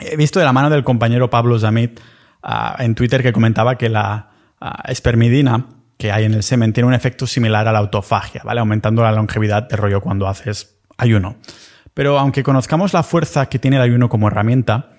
He 0.00 0.16
visto 0.16 0.38
de 0.38 0.44
la 0.44 0.52
mano 0.52 0.70
del 0.70 0.84
compañero 0.84 1.30
Pablo 1.30 1.58
Zamit 1.58 2.00
ah, 2.42 2.76
en 2.78 2.94
Twitter 2.94 3.22
que 3.22 3.32
comentaba 3.32 3.76
que 3.76 3.88
la 3.88 4.30
ah, 4.60 4.82
espermidina 4.88 5.66
que 5.96 6.12
hay 6.12 6.24
en 6.24 6.34
el 6.34 6.42
semen 6.42 6.72
tiene 6.72 6.86
un 6.86 6.94
efecto 6.94 7.26
similar 7.26 7.66
a 7.66 7.72
la 7.72 7.80
autofagia, 7.80 8.42
¿vale? 8.44 8.60
Aumentando 8.60 9.02
la 9.02 9.12
longevidad 9.12 9.68
de 9.68 9.76
rollo 9.76 10.00
cuando 10.00 10.28
haces 10.28 10.78
ayuno. 10.96 11.36
Pero 11.92 12.18
aunque 12.18 12.44
conozcamos 12.44 12.92
la 12.92 13.02
fuerza 13.02 13.46
que 13.46 13.58
tiene 13.58 13.76
el 13.78 13.82
ayuno 13.82 14.08
como 14.08 14.28
herramienta, 14.28 14.90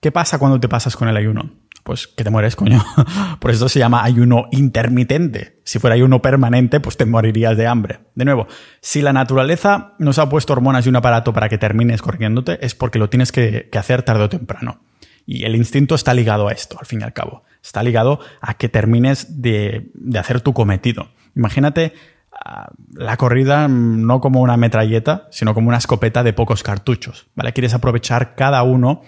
¿qué 0.00 0.12
pasa 0.12 0.38
cuando 0.38 0.60
te 0.60 0.68
pasas 0.68 0.96
con 0.96 1.08
el 1.08 1.16
ayuno? 1.16 1.50
Pues 1.84 2.08
que 2.08 2.24
te 2.24 2.30
mueres, 2.30 2.56
coño. 2.56 2.82
Por 3.38 3.50
eso 3.50 3.68
se 3.68 3.78
llama 3.78 4.02
ayuno 4.02 4.46
intermitente. 4.50 5.60
Si 5.64 5.78
fuera 5.78 5.94
ayuno 5.94 6.22
permanente, 6.22 6.80
pues 6.80 6.96
te 6.96 7.04
morirías 7.04 7.56
de 7.58 7.66
hambre. 7.66 8.00
De 8.14 8.24
nuevo, 8.24 8.48
si 8.80 9.02
la 9.02 9.12
naturaleza 9.12 9.92
nos 9.98 10.18
ha 10.18 10.28
puesto 10.30 10.54
hormonas 10.54 10.86
y 10.86 10.88
un 10.88 10.96
aparato 10.96 11.34
para 11.34 11.50
que 11.50 11.58
termines 11.58 12.00
corriéndote, 12.00 12.64
es 12.64 12.74
porque 12.74 12.98
lo 12.98 13.10
tienes 13.10 13.32
que, 13.32 13.68
hacer 13.78 14.02
tarde 14.02 14.24
o 14.24 14.28
temprano. 14.30 14.80
Y 15.26 15.44
el 15.44 15.54
instinto 15.56 15.94
está 15.94 16.14
ligado 16.14 16.48
a 16.48 16.52
esto, 16.52 16.78
al 16.80 16.86
fin 16.86 17.02
y 17.02 17.04
al 17.04 17.12
cabo. 17.12 17.44
Está 17.62 17.82
ligado 17.82 18.18
a 18.40 18.54
que 18.54 18.70
termines 18.70 19.42
de, 19.42 19.90
de 19.94 20.18
hacer 20.18 20.40
tu 20.40 20.54
cometido. 20.54 21.08
Imagínate 21.36 21.92
ah, 22.32 22.70
la 22.94 23.18
corrida 23.18 23.68
no 23.68 24.20
como 24.20 24.40
una 24.40 24.56
metralleta, 24.56 25.28
sino 25.30 25.52
como 25.52 25.68
una 25.68 25.78
escopeta 25.78 26.22
de 26.22 26.32
pocos 26.32 26.62
cartuchos. 26.62 27.26
¿Vale? 27.34 27.52
Quieres 27.52 27.74
aprovechar 27.74 28.34
cada 28.36 28.62
uno 28.62 29.02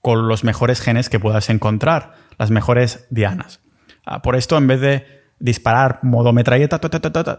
con 0.00 0.28
los 0.28 0.44
mejores 0.44 0.80
genes 0.80 1.08
que 1.08 1.20
puedas 1.20 1.50
encontrar, 1.50 2.14
las 2.38 2.50
mejores 2.50 3.06
dianas. 3.10 3.60
Ah, 4.04 4.22
por 4.22 4.36
esto, 4.36 4.56
en 4.56 4.66
vez 4.66 4.80
de 4.80 5.18
disparar 5.40 6.00
modo 6.02 6.32
metralleta, 6.32 6.80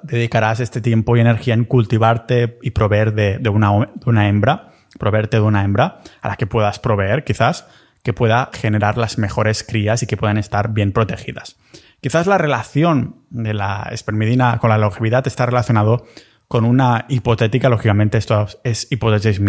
dedicarás 0.04 0.60
este 0.60 0.82
tiempo 0.82 1.18
y 1.18 1.20
energía 1.20 1.54
en 1.54 1.66
cultivarte 1.66 2.58
y 2.62 2.72
proveer 2.72 3.14
de, 3.14 3.50
una, 3.50 4.28
hembra, 4.28 4.72
proveerte 4.98 5.38
de 5.38 5.44
una 5.44 5.64
hembra 5.64 6.00
a 6.22 6.30
la 6.30 6.36
que 6.36 6.48
puedas 6.48 6.80
proveer, 6.80 7.24
quizás, 7.24 7.68
que 8.04 8.14
pueda 8.14 8.50
generar 8.54 8.98
las 8.98 9.18
mejores 9.18 9.64
crías 9.64 10.04
y 10.04 10.08
que 10.08 10.16
puedan 10.16 10.38
estar 10.38 10.74
bien 10.74 10.94
protegidas. 10.94 11.58
Quizás 12.02 12.28
la 12.28 12.38
relación 12.38 13.24
de 13.30 13.54
la 13.54 13.90
espermidina 13.92 14.58
con 14.60 14.70
la 14.70 14.78
longevidad 14.78 15.28
está 15.28 15.46
relacionado 15.46 16.06
con 16.48 16.66
una 16.66 17.06
hipotética, 17.10 17.70
lógicamente 17.70 18.18
esto 18.18 18.48
es 18.64 18.88
hipótesis 18.90 19.40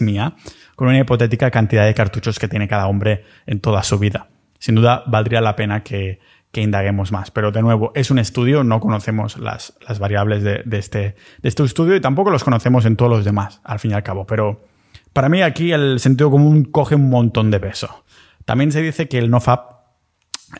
mía, 0.00 0.34
con 0.80 0.88
una 0.88 0.98
hipotética 0.98 1.50
cantidad 1.50 1.84
de 1.84 1.92
cartuchos 1.92 2.38
que 2.38 2.48
tiene 2.48 2.66
cada 2.66 2.86
hombre 2.86 3.26
en 3.44 3.60
toda 3.60 3.82
su 3.82 3.98
vida. 3.98 4.28
Sin 4.58 4.76
duda 4.76 5.04
valdría 5.06 5.42
la 5.42 5.54
pena 5.54 5.82
que, 5.82 6.20
indaguemos 6.54 7.12
más. 7.12 7.30
Pero 7.30 7.52
de 7.52 7.60
nuevo, 7.60 7.92
es 7.94 8.10
un 8.10 8.18
estudio, 8.18 8.64
no 8.64 8.80
conocemos 8.80 9.36
las, 9.36 9.74
variables 9.98 10.42
de, 10.42 10.64
este, 10.78 11.16
de 11.42 11.48
este 11.50 11.64
estudio 11.64 11.96
y 11.96 12.00
tampoco 12.00 12.30
los 12.30 12.44
conocemos 12.44 12.86
en 12.86 12.96
todos 12.96 13.10
los 13.10 13.26
demás, 13.26 13.60
al 13.62 13.78
fin 13.78 13.90
y 13.90 13.94
al 13.94 14.02
cabo. 14.02 14.26
Pero 14.26 14.64
para 15.12 15.28
mí 15.28 15.42
aquí 15.42 15.70
el 15.70 16.00
sentido 16.00 16.30
común 16.30 16.64
coge 16.64 16.94
un 16.94 17.10
montón 17.10 17.50
de 17.50 17.60
peso. 17.60 18.06
También 18.46 18.72
se 18.72 18.80
dice 18.80 19.06
que 19.06 19.18
el 19.18 19.30
NoFap 19.30 19.80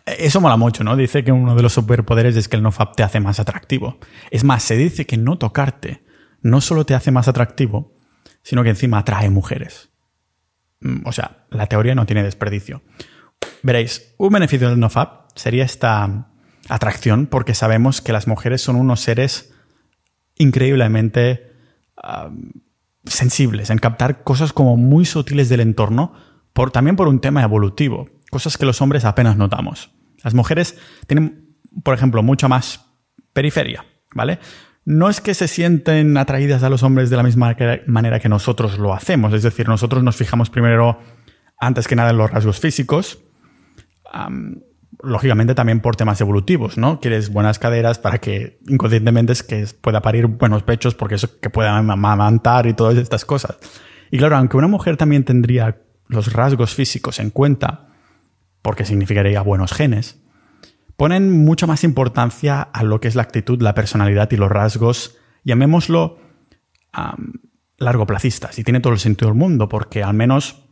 eso 0.04 0.42
mola 0.42 0.58
mucho, 0.58 0.84
¿no? 0.84 0.96
Dice 0.96 1.24
que 1.24 1.32
uno 1.32 1.54
de 1.54 1.62
los 1.62 1.72
superpoderes 1.72 2.36
es 2.36 2.46
que 2.46 2.56
el 2.56 2.62
nofap 2.62 2.94
te 2.94 3.02
hace 3.02 3.20
más 3.20 3.40
atractivo. 3.40 3.96
Es 4.30 4.44
más, 4.44 4.64
se 4.64 4.76
dice 4.76 5.06
que 5.06 5.16
no 5.16 5.38
tocarte 5.38 6.04
no 6.42 6.60
solo 6.60 6.84
te 6.84 6.94
hace 6.94 7.10
más 7.10 7.26
atractivo, 7.26 7.94
sino 8.42 8.62
que 8.62 8.68
encima 8.68 8.98
atrae 8.98 9.30
mujeres. 9.30 9.89
Mm, 11.00 11.08
o 11.08 11.12
sea, 11.12 11.46
la 11.50 11.66
teoría 11.66 11.94
no 11.94 12.06
tiene 12.06 12.22
desperdicio. 12.22 12.82
Veréis, 13.62 14.14
un 14.18 14.32
beneficio 14.32 14.68
del 14.68 14.80
nofap 14.80 15.30
sería 15.34 15.64
esta 15.64 16.28
atracción 16.68 17.26
porque 17.26 17.54
sabemos 17.54 18.00
que 18.00 18.12
las 18.12 18.26
mujeres 18.26 18.62
son 18.62 18.76
unos 18.76 19.00
seres 19.00 19.52
increíblemente 20.36 21.50
sensibles 23.04 23.68
en 23.68 23.78
captar 23.78 24.22
cosas 24.22 24.54
como 24.54 24.76
muy 24.76 25.04
sutiles 25.04 25.50
del 25.50 25.60
entorno, 25.60 26.14
por, 26.54 26.70
también 26.70 26.96
por 26.96 27.08
un 27.08 27.20
tema 27.20 27.42
evolutivo 27.42 28.08
cosas 28.30 28.56
que 28.56 28.64
los 28.64 28.80
hombres 28.80 29.04
apenas 29.04 29.36
notamos. 29.36 29.90
Las 30.22 30.34
mujeres 30.34 30.78
tienen, 31.06 31.56
por 31.82 31.94
ejemplo, 31.94 32.22
mucha 32.22 32.48
más 32.48 32.86
periferia, 33.32 33.84
¿vale? 34.14 34.38
No 34.84 35.08
es 35.08 35.20
que 35.20 35.34
se 35.34 35.48
sienten 35.48 36.16
atraídas 36.16 36.62
a 36.62 36.70
los 36.70 36.82
hombres 36.82 37.10
de 37.10 37.16
la 37.16 37.22
misma 37.22 37.56
manera 37.86 38.18
que 38.18 38.28
nosotros 38.28 38.78
lo 38.78 38.94
hacemos, 38.94 39.32
es 39.34 39.42
decir, 39.42 39.68
nosotros 39.68 40.02
nos 40.02 40.16
fijamos 40.16 40.50
primero, 40.50 40.98
antes 41.58 41.86
que 41.86 41.96
nada, 41.96 42.10
en 42.10 42.18
los 42.18 42.30
rasgos 42.30 42.60
físicos, 42.60 43.18
lógicamente 45.02 45.54
también 45.54 45.80
por 45.80 45.96
temas 45.96 46.20
evolutivos, 46.20 46.76
¿no? 46.78 47.00
Quieres 47.00 47.32
buenas 47.32 47.58
caderas 47.58 47.98
para 47.98 48.18
que 48.18 48.58
inconscientemente 48.68 49.32
es 49.32 49.42
que 49.42 49.66
pueda 49.80 50.02
parir 50.02 50.26
buenos 50.26 50.62
pechos 50.62 50.94
porque 50.94 51.14
eso 51.16 51.40
que 51.40 51.50
pueda 51.50 51.76
amamantar 51.76 52.66
y 52.66 52.74
todas 52.74 52.96
estas 52.96 53.24
cosas. 53.24 53.58
Y 54.10 54.18
claro, 54.18 54.36
aunque 54.36 54.56
una 54.56 54.68
mujer 54.68 54.96
también 54.96 55.24
tendría 55.24 55.82
los 56.08 56.32
rasgos 56.32 56.74
físicos 56.74 57.20
en 57.20 57.30
cuenta, 57.30 57.86
porque 58.62 58.84
significaría 58.84 59.40
buenos 59.42 59.72
genes, 59.72 60.20
ponen 61.00 61.46
mucha 61.46 61.66
más 61.66 61.82
importancia 61.82 62.60
a 62.60 62.82
lo 62.82 63.00
que 63.00 63.08
es 63.08 63.14
la 63.14 63.22
actitud, 63.22 63.62
la 63.62 63.72
personalidad 63.72 64.30
y 64.32 64.36
los 64.36 64.50
rasgos, 64.50 65.16
llamémoslo 65.44 66.18
largoplacistas. 67.78 68.58
Y 68.58 68.64
tiene 68.64 68.80
todo 68.80 68.92
el 68.92 68.98
sentido 68.98 69.30
del 69.30 69.38
mundo, 69.38 69.70
porque 69.70 70.02
al 70.02 70.12
menos 70.12 70.68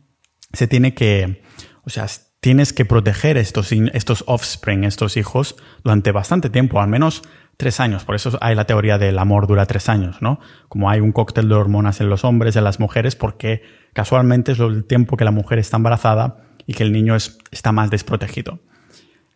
se 0.53 0.67
tiene 0.67 0.93
que, 0.93 1.41
o 1.81 1.89
sea, 1.89 2.05
tienes 2.41 2.73
que 2.73 2.85
proteger 2.85 3.37
estos, 3.37 3.71
estos 3.71 4.23
offspring, 4.27 4.83
estos 4.83 5.17
hijos, 5.17 5.55
durante 5.83 6.11
bastante 6.11 6.51
tiempo, 6.51 6.79
al 6.79 6.89
menos 6.89 7.23
tres 7.57 7.79
años. 7.79 8.03
Por 8.03 8.13
eso 8.13 8.37
hay 8.39 8.53
la 8.53 8.65
teoría 8.65 8.99
del 8.99 9.17
amor 9.17 9.47
dura 9.47 9.65
tres 9.65 9.89
años, 9.89 10.21
¿no? 10.21 10.39
Como 10.67 10.91
hay 10.91 10.99
un 10.99 11.11
cóctel 11.11 11.49
de 11.49 11.55
hormonas 11.55 12.01
en 12.01 12.09
los 12.09 12.23
hombres, 12.23 12.55
en 12.55 12.65
las 12.65 12.79
mujeres, 12.79 13.15
porque 13.15 13.63
casualmente 13.93 14.51
es 14.51 14.59
el 14.59 14.85
tiempo 14.85 15.17
que 15.17 15.25
la 15.25 15.31
mujer 15.31 15.57
está 15.57 15.77
embarazada 15.77 16.37
y 16.67 16.75
que 16.75 16.83
el 16.83 16.91
niño 16.91 17.15
está 17.15 17.71
más 17.71 17.89
desprotegido. 17.89 18.59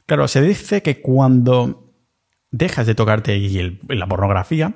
Claro, 0.05 0.27
se 0.27 0.41
dice 0.41 0.81
que 0.81 1.01
cuando 1.01 1.93
dejas 2.51 2.85
de 2.85 2.95
tocarte 2.95 3.35
y 3.37 3.79
la 3.89 4.07
pornografía, 4.07 4.73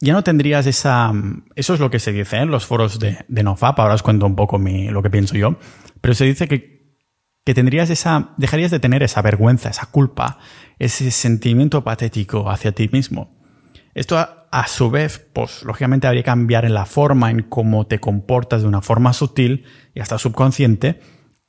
ya 0.00 0.12
no 0.12 0.22
tendrías 0.22 0.66
esa... 0.66 1.12
Eso 1.54 1.74
es 1.74 1.80
lo 1.80 1.90
que 1.90 1.98
se 1.98 2.12
dice 2.12 2.36
en 2.36 2.50
los 2.50 2.66
foros 2.66 2.98
de, 2.98 3.18
de 3.28 3.42
NoFap, 3.42 3.78
ahora 3.80 3.94
os 3.94 4.02
cuento 4.02 4.26
un 4.26 4.36
poco 4.36 4.58
lo 4.58 5.02
que 5.02 5.10
pienso 5.10 5.36
yo, 5.36 5.58
pero 6.00 6.14
se 6.14 6.24
dice 6.24 6.48
que, 6.48 6.96
que 7.44 7.54
tendrías 7.54 7.90
esa... 7.90 8.34
dejarías 8.36 8.70
de 8.70 8.80
tener 8.80 9.02
esa 9.02 9.22
vergüenza, 9.22 9.70
esa 9.70 9.86
culpa, 9.86 10.38
ese 10.78 11.10
sentimiento 11.10 11.82
patético 11.82 12.50
hacia 12.50 12.72
ti 12.72 12.88
mismo. 12.92 13.30
Esto 13.94 14.18
a, 14.18 14.46
a, 14.50 14.66
su 14.66 14.90
vez, 14.90 15.18
pues 15.32 15.62
lógicamente 15.62 16.06
habría 16.06 16.22
que 16.22 16.26
cambiar 16.26 16.66
en 16.66 16.74
la 16.74 16.84
forma 16.84 17.30
en 17.30 17.42
cómo 17.42 17.86
te 17.86 17.98
comportas 17.98 18.62
de 18.62 18.68
una 18.68 18.82
forma 18.82 19.14
sutil 19.14 19.64
y 19.94 20.00
hasta 20.00 20.18
subconsciente 20.18 21.00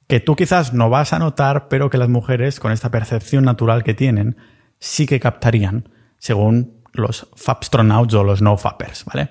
que 0.08 0.20
tú 0.20 0.36
quizás 0.36 0.74
no 0.74 0.90
vas 0.90 1.14
a 1.14 1.20
notar, 1.20 1.68
pero 1.68 1.90
que 1.90 1.98
las 1.98 2.10
mujeres, 2.10 2.60
con 2.60 2.72
esta 2.72 2.92
percepción 2.92 3.44
natural 3.44 3.84
que 3.84 3.94
tienen, 3.94 4.38
sí 4.80 5.06
que 5.06 5.20
captarían, 5.20 5.90
según 6.18 6.82
los 6.94 7.28
Fapstronauts 7.36 8.14
o 8.14 8.24
los 8.24 8.42
no-fappers, 8.42 9.06
¿vale? 9.06 9.30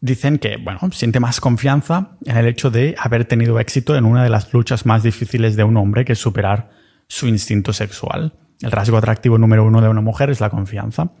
Dicen 0.00 0.38
que, 0.38 0.56
bueno, 0.56 0.80
siente 0.92 1.20
más 1.20 1.40
confianza 1.40 2.16
en 2.24 2.36
el 2.36 2.46
hecho 2.46 2.70
de 2.70 2.94
haber 2.98 3.24
tenido 3.24 3.60
éxito 3.60 3.96
en 3.96 4.04
una 4.04 4.24
de 4.24 4.30
las 4.30 4.52
luchas 4.52 4.86
más 4.86 5.02
difíciles 5.02 5.56
de 5.56 5.64
un 5.64 5.76
hombre, 5.76 6.04
que 6.04 6.14
es 6.14 6.18
superar 6.18 6.70
su 7.08 7.28
instinto 7.28 7.72
sexual. 7.72 8.34
El 8.60 8.70
rasgo 8.70 8.96
atractivo 8.96 9.38
número 9.38 9.64
uno 9.64 9.80
de 9.80 9.88
una 9.88 10.00
mujer 10.00 10.30
es 10.30 10.40
la 10.40 10.50
confianza. 10.50 11.12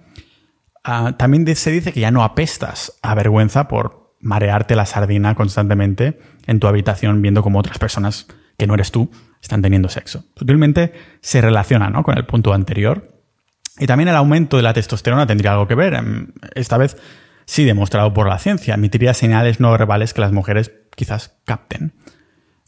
Ah, 0.84 1.14
también 1.16 1.54
se 1.54 1.70
dice 1.70 1.92
que 1.92 2.00
ya 2.00 2.10
no 2.10 2.24
apestas 2.24 2.98
a 3.02 3.14
vergüenza 3.14 3.68
por 3.68 4.16
marearte 4.20 4.74
la 4.74 4.86
sardina 4.86 5.34
constantemente 5.34 6.18
en 6.46 6.58
tu 6.58 6.66
habitación 6.66 7.22
viendo 7.22 7.42
cómo 7.42 7.58
otras 7.58 7.78
personas 7.78 8.26
que 8.56 8.66
no 8.66 8.74
eres 8.74 8.92
tú, 8.92 9.10
están 9.40 9.62
teniendo 9.62 9.88
sexo. 9.88 10.24
Sutilmente 10.36 10.92
se 11.20 11.40
relaciona 11.40 11.90
¿no? 11.90 12.02
con 12.02 12.16
el 12.16 12.24
punto 12.24 12.52
anterior. 12.52 13.20
Y 13.78 13.86
también 13.86 14.08
el 14.08 14.16
aumento 14.16 14.56
de 14.56 14.62
la 14.62 14.72
testosterona 14.72 15.26
tendría 15.26 15.52
algo 15.52 15.66
que 15.66 15.74
ver. 15.74 15.94
Em, 15.94 16.28
esta 16.54 16.78
vez 16.78 16.96
sí 17.44 17.64
demostrado 17.64 18.12
por 18.12 18.28
la 18.28 18.38
ciencia. 18.38 18.74
Emitiría 18.74 19.14
señales 19.14 19.60
no 19.60 19.72
verbales 19.72 20.14
que 20.14 20.20
las 20.20 20.32
mujeres 20.32 20.72
quizás 20.94 21.36
capten. 21.44 21.94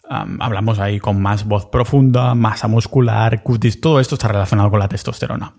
hablamos 0.06 0.78
ahí 0.78 1.00
con 1.00 1.20
más 1.22 1.44
voz 1.44 1.66
profunda, 1.66 2.34
masa 2.34 2.68
muscular, 2.68 3.42
cutis, 3.42 3.80
todo 3.80 4.00
esto 4.00 4.16
está 4.16 4.28
relacionado 4.28 4.70
con 4.70 4.78
la 4.78 4.88
testosterona. 4.88 5.54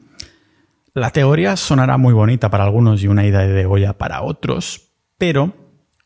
La 0.93 1.09
teoría 1.09 1.57
sonará 1.57 1.97
muy 1.97 2.13
bonita 2.13 2.49
para 2.49 2.63
algunos 2.63 3.03
y 3.03 3.07
una 3.07 3.25
idea 3.25 3.41
de 3.41 3.65
olla 3.65 3.97
para 3.97 4.21
otros, 4.21 4.93
pero 5.17 5.64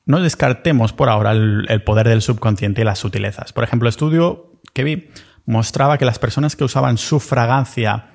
no 0.09 0.19
descartemos 0.19 0.91
por 0.91 1.07
ahora 1.07 1.33
el, 1.33 1.83
poder 1.85 2.07
del 2.07 2.23
subconsciente 2.23 2.81
y 2.81 2.83
las 2.83 2.97
sutilezas. 2.97 3.53
Por 3.53 3.63
ejemplo, 3.63 3.87
el 3.87 3.91
estudio 3.91 4.59
que 4.73 4.83
vi 4.83 5.09
mostraba 5.45 5.99
que 5.99 6.05
las 6.05 6.17
personas 6.17 6.55
que 6.55 6.63
usaban 6.63 6.97
su 6.97 7.19
fragancia 7.19 8.07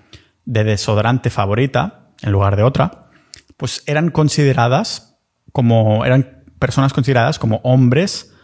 de 0.44 0.64
desodorante 0.64 1.30
favorita 1.30 2.10
en 2.22 2.32
lugar 2.32 2.56
de 2.56 2.64
otra, 2.64 3.06
pues 3.56 3.84
eran 3.86 4.10
consideradas 4.10 5.20
como 5.52 6.04
eran 6.04 6.42
personas 6.58 6.92
consideradas 6.92 7.38
como 7.38 7.60
hombres, 7.62 8.34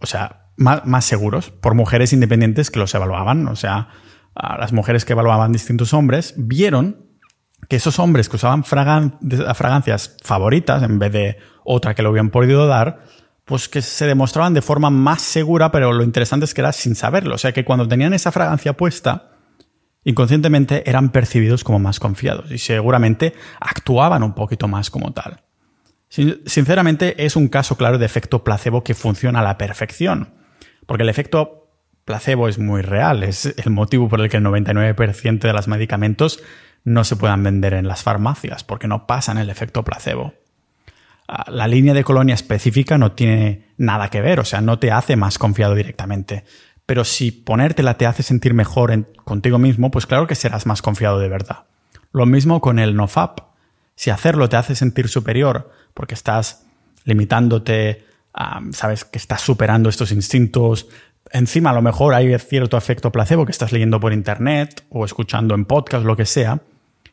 o 0.00 0.06
sea, 0.06 0.50
más, 0.58 1.06
seguros 1.06 1.52
por 1.52 1.74
mujeres 1.74 2.12
independientes 2.12 2.70
que 2.70 2.80
los 2.80 2.94
evaluaban. 2.94 3.48
O 3.48 3.56
sea, 3.56 3.88
las 4.58 4.74
mujeres 4.74 5.06
que 5.06 5.14
evaluaban 5.14 5.52
distintos 5.52 5.94
hombres 5.94 6.34
vieron 6.36 7.06
que 7.66 7.76
esos 7.76 7.98
hombres 7.98 8.28
que 8.28 8.36
usaban 8.36 8.62
fragancias 8.62 10.18
favoritas 10.22 10.82
en 10.82 10.98
vez 10.98 11.12
de 11.12 11.38
otra 11.64 11.94
que 11.94 12.02
lo 12.02 12.10
habían 12.10 12.30
podido 12.30 12.66
dar, 12.66 13.04
pues 13.44 13.68
que 13.68 13.82
se 13.82 14.06
demostraban 14.06 14.54
de 14.54 14.62
forma 14.62 14.90
más 14.90 15.22
segura, 15.22 15.70
pero 15.70 15.92
lo 15.92 16.04
interesante 16.04 16.44
es 16.44 16.54
que 16.54 16.60
era 16.60 16.72
sin 16.72 16.94
saberlo. 16.94 17.34
O 17.34 17.38
sea 17.38 17.52
que 17.52 17.64
cuando 17.64 17.86
tenían 17.86 18.14
esa 18.14 18.32
fragancia 18.32 18.74
puesta, 18.74 19.32
inconscientemente 20.04 20.88
eran 20.88 21.10
percibidos 21.10 21.64
como 21.64 21.78
más 21.78 22.00
confiados 22.00 22.50
y 22.50 22.58
seguramente 22.58 23.34
actuaban 23.60 24.22
un 24.22 24.34
poquito 24.34 24.68
más 24.68 24.90
como 24.90 25.12
tal. 25.12 25.42
Sinceramente 26.08 27.24
es 27.24 27.34
un 27.34 27.48
caso 27.48 27.76
claro 27.76 27.98
de 27.98 28.06
efecto 28.06 28.44
placebo 28.44 28.84
que 28.84 28.94
funciona 28.94 29.40
a 29.40 29.42
la 29.42 29.58
perfección, 29.58 30.34
porque 30.86 31.02
el 31.02 31.08
efecto 31.08 31.72
placebo 32.04 32.46
es 32.46 32.58
muy 32.58 32.82
real, 32.82 33.24
es 33.24 33.46
el 33.46 33.70
motivo 33.70 34.08
por 34.08 34.20
el 34.20 34.28
que 34.28 34.36
el 34.36 34.44
99% 34.44 35.40
de 35.40 35.52
los 35.52 35.66
medicamentos 35.66 36.40
no 36.84 37.02
se 37.02 37.16
puedan 37.16 37.42
vender 37.42 37.74
en 37.74 37.88
las 37.88 38.02
farmacias, 38.02 38.62
porque 38.62 38.86
no 38.86 39.06
pasan 39.06 39.38
el 39.38 39.50
efecto 39.50 39.82
placebo. 39.82 40.34
Ah, 41.26 41.50
la 41.50 41.66
línea 41.68 41.94
de 41.94 42.04
colonia 42.04 42.34
específica 42.34 42.98
no 42.98 43.12
tiene 43.12 43.68
nada 43.76 44.10
que 44.10 44.20
ver, 44.20 44.40
o 44.40 44.44
sea, 44.44 44.60
no 44.60 44.78
te 44.78 44.92
hace 44.92 45.16
más 45.16 45.38
confiado 45.38 45.74
directamente. 45.74 46.44
Pero 46.86 47.04
si 47.04 47.32
ponértela 47.32 47.96
te 47.96 48.06
hace 48.06 48.22
sentir 48.22 48.52
mejor 48.52 49.14
contigo 49.24 49.58
mismo, 49.58 49.90
pues 49.90 50.06
claro 50.06 50.26
que 50.26 50.34
serás 50.34 50.66
más 50.66 50.82
confiado 50.82 51.18
de 51.18 51.28
verdad. 51.28 51.64
Lo 52.12 52.26
mismo 52.26 52.60
con 52.60 52.78
el 52.78 52.94
nofap. 52.94 53.40
Si 53.96 54.10
hacerlo 54.10 54.48
te 54.48 54.56
hace 54.56 54.74
sentir 54.74 55.08
superior 55.08 55.70
porque 55.94 56.14
estás 56.14 56.66
limitándote, 57.04 58.04
sabes 58.72 59.04
que 59.04 59.18
estás 59.18 59.40
superando 59.40 59.88
estos 59.88 60.12
instintos, 60.12 60.88
encima 61.30 61.70
a 61.70 61.74
lo 61.74 61.82
mejor 61.82 62.14
hay 62.14 62.38
cierto 62.38 62.76
efecto 62.76 63.12
placebo 63.12 63.46
que 63.46 63.52
estás 63.52 63.72
leyendo 63.72 64.00
por 64.00 64.12
internet 64.12 64.84
o 64.90 65.04
escuchando 65.04 65.54
en 65.54 65.64
podcast, 65.64 66.04
lo 66.04 66.16
que 66.16 66.26
sea, 66.26 66.60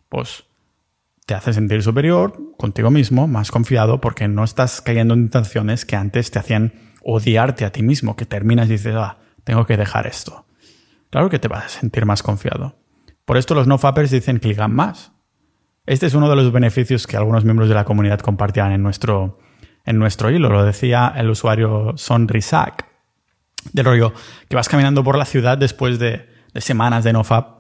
pues 0.10 0.44
te 1.26 1.34
hace 1.34 1.54
sentir 1.54 1.84
superior 1.84 2.56
contigo 2.58 2.92
mismo, 2.92 3.28
más 3.28 3.52
confiado, 3.52 4.02
porque 4.02 4.28
no 4.28 4.44
estás 4.44 4.82
cayendo 4.82 5.14
en 5.14 5.22
intenciones 5.22 5.86
que 5.86 5.96
antes 5.96 6.32
te 6.32 6.40
hacían 6.40 6.74
odiarte 7.04 7.66
a 7.66 7.72
ti 7.72 7.84
mismo, 7.84 8.16
que 8.16 8.26
terminas 8.26 8.68
y 8.68 8.74
dices, 8.74 8.96
ah, 8.96 9.18
tengo 9.44 9.66
que 9.66 9.78
dejar 9.78 10.08
esto. 10.08 10.46
Claro 11.10 11.30
que 11.30 11.40
te 11.40 11.48
vas 11.48 11.66
a 11.66 11.70
sentir 11.70 12.06
más 12.06 12.24
confiado. 12.24 12.80
Por 13.26 13.38
esto 13.38 13.56
los 13.56 13.68
no-fappers 13.68 14.12
dicen 14.12 14.40
que 14.40 14.50
ligan 14.50 14.74
más. 14.74 15.12
Este 15.86 16.06
es 16.06 16.14
uno 16.14 16.30
de 16.30 16.36
los 16.36 16.52
beneficios 16.52 17.08
que 17.08 17.18
algunos 17.18 17.44
miembros 17.44 17.70
de 17.70 17.76
la 17.76 17.86
comunidad 17.86 18.20
compartían 18.20 18.72
en 18.72 18.84
nuestro, 18.84 19.40
en 19.86 19.98
nuestro 19.98 20.30
hilo. 20.30 20.50
Lo 20.50 20.64
decía 20.64 21.14
el 21.16 21.30
usuario 21.30 21.94
Sonrisac. 21.96 22.88
Del 23.74 23.86
rollo 23.86 24.14
que 24.50 24.56
vas 24.56 24.70
caminando 24.70 25.04
por 25.04 25.18
la 25.18 25.26
ciudad 25.26 25.58
después 25.58 26.00
de, 26.00 26.28
de 26.54 26.62
semanas 26.62 27.04
de 27.04 27.14
nofap 27.14 27.60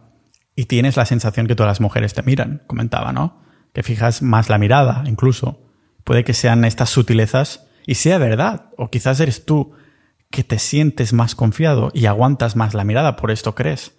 y 0.55 0.65
tienes 0.65 0.97
la 0.97 1.05
sensación 1.05 1.47
que 1.47 1.55
todas 1.55 1.69
las 1.69 1.81
mujeres 1.81 2.13
te 2.13 2.23
miran, 2.23 2.63
comentaba, 2.67 3.11
¿no? 3.13 3.41
Que 3.73 3.83
fijas 3.83 4.21
más 4.21 4.49
la 4.49 4.57
mirada, 4.57 5.03
incluso. 5.05 5.61
Puede 6.03 6.23
que 6.23 6.33
sean 6.33 6.65
estas 6.65 6.89
sutilezas 6.89 7.67
y 7.85 7.95
sea 7.95 8.17
verdad, 8.17 8.69
o 8.77 8.89
quizás 8.89 9.19
eres 9.19 9.45
tú 9.45 9.73
que 10.29 10.43
te 10.43 10.59
sientes 10.59 11.13
más 11.13 11.35
confiado 11.35 11.91
y 11.93 12.05
aguantas 12.05 12.55
más 12.55 12.73
la 12.73 12.83
mirada, 12.83 13.15
por 13.15 13.31
esto 13.31 13.53
crees. 13.53 13.97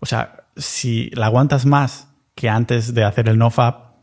O 0.00 0.06
sea, 0.06 0.48
si 0.56 1.10
la 1.10 1.26
aguantas 1.26 1.66
más 1.66 2.08
que 2.34 2.48
antes 2.48 2.94
de 2.94 3.04
hacer 3.04 3.28
el 3.28 3.38
nofap, 3.38 3.94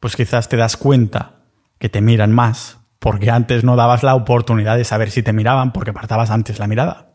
pues 0.00 0.16
quizás 0.16 0.48
te 0.48 0.56
das 0.56 0.76
cuenta 0.76 1.42
que 1.78 1.88
te 1.88 2.00
miran 2.00 2.32
más, 2.32 2.78
porque 2.98 3.30
antes 3.30 3.64
no 3.64 3.76
dabas 3.76 4.02
la 4.02 4.14
oportunidad 4.14 4.76
de 4.76 4.84
saber 4.84 5.10
si 5.10 5.22
te 5.22 5.32
miraban 5.32 5.72
porque 5.72 5.90
apartabas 5.90 6.30
antes 6.30 6.58
la 6.58 6.66
mirada. 6.66 7.10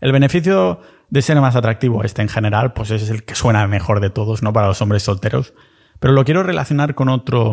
El 0.00 0.12
beneficio 0.12 0.80
de 1.08 1.22
ser 1.22 1.40
más 1.40 1.56
atractivo 1.56 2.04
este 2.04 2.22
en 2.22 2.28
general, 2.28 2.72
pues 2.72 2.90
es 2.90 3.08
el 3.08 3.24
que 3.24 3.34
suena 3.34 3.66
mejor 3.66 4.00
de 4.00 4.10
todos, 4.10 4.42
¿no? 4.42 4.52
Para 4.52 4.68
los 4.68 4.82
hombres 4.82 5.02
solteros. 5.02 5.54
Pero 6.00 6.12
lo 6.12 6.24
quiero 6.24 6.42
relacionar 6.42 6.94
con 6.94 7.08
otro 7.08 7.52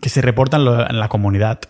que 0.00 0.08
se 0.08 0.20
reporta 0.20 0.56
en, 0.56 0.98
la 0.98 1.08
comunidad 1.08 1.60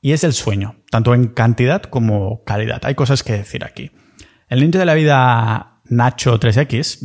y 0.00 0.12
es 0.12 0.24
el 0.24 0.32
sueño, 0.32 0.76
tanto 0.90 1.14
en 1.14 1.28
cantidad 1.28 1.82
como 1.82 2.44
calidad. 2.44 2.80
Hay 2.84 2.94
cosas 2.94 3.22
que 3.22 3.32
decir 3.32 3.64
aquí. 3.64 3.90
El 4.48 4.60
ninja 4.60 4.78
de 4.78 4.84
la 4.84 4.94
vida 4.94 5.80
Nacho 5.86 6.38
3X 6.38 7.00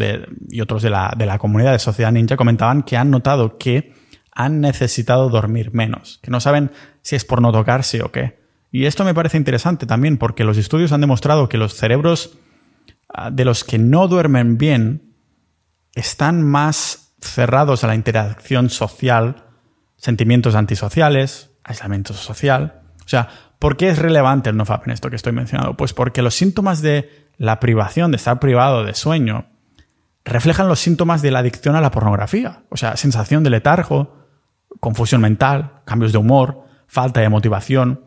y 0.50 0.62
otros 0.62 0.84
de 0.84 0.90
la, 0.90 1.14
de 1.18 1.26
la 1.26 1.38
comunidad 1.38 1.72
de 1.72 1.80
Sociedad 1.80 2.12
Ninja 2.12 2.38
comentaban 2.38 2.84
que 2.84 2.98
han 2.98 3.10
notado 3.10 3.58
que 3.58 3.94
han 4.32 4.62
necesitado 4.62 5.30
dormir 5.30 5.74
menos, 5.74 6.20
que 6.24 6.32
no 6.32 6.40
saben 6.40 6.72
si 7.02 7.16
es 7.16 7.26
por 7.26 7.42
no 7.42 7.52
tocarse 7.52 8.02
o 8.04 8.12
qué. 8.12 8.40
Y 8.72 8.86
esto 8.86 9.04
me 9.04 9.14
parece 9.14 9.38
interesante 9.38 9.86
también 9.86 10.18
porque 10.18 10.44
los 10.44 10.58
estudios 10.58 10.92
han 10.92 11.02
demostrado 11.02 11.50
que 11.50 11.58
los 11.58 11.74
cerebros 11.74 12.38
ah, 13.14 13.32
de 13.32 13.46
los 13.46 13.64
que 13.64 13.80
no 13.80 14.08
duermen 14.08 14.58
bien 14.58 15.16
están 15.94 16.44
más 16.44 17.09
cerrados 17.22 17.84
a 17.84 17.88
la 17.88 17.96
interacción 17.96 18.70
social, 18.70 19.44
sentimientos 19.96 20.56
antisociales, 20.56 21.52
aislamiento 21.64 22.14
social. 22.14 22.82
O 23.06 23.10
sea, 23.10 23.30
¿por 23.60 23.78
qué 23.78 23.90
es 23.90 24.00
relevante 24.00 24.50
el 24.50 24.58
NoFap 24.58 24.88
en 24.88 24.94
esto 24.94 25.10
que 25.10 25.16
estoy 25.16 25.34
mencionando? 25.34 25.76
Pues 25.76 25.94
porque 25.94 26.22
los 26.22 26.36
síntomas 26.36 26.82
de 26.82 27.30
la 27.38 27.60
privación, 27.60 28.12
de 28.12 28.18
estar 28.18 28.40
privado 28.40 28.84
de 28.84 28.94
sueño, 28.94 29.48
reflejan 30.26 30.68
los 30.68 30.80
síntomas 30.80 31.22
de 31.22 31.32
la 31.32 31.40
adicción 31.40 31.76
a 31.76 31.82
la 31.82 31.92
pornografía. 31.92 32.64
O 32.70 32.78
sea, 32.78 32.98
sensación 32.98 33.44
de 33.44 33.50
letargo, 33.50 34.28
confusión 34.80 35.22
mental, 35.22 35.82
cambios 35.86 36.12
de 36.12 36.18
humor, 36.18 36.66
falta 36.88 37.22
de 37.22 37.30
motivación. 37.30 38.06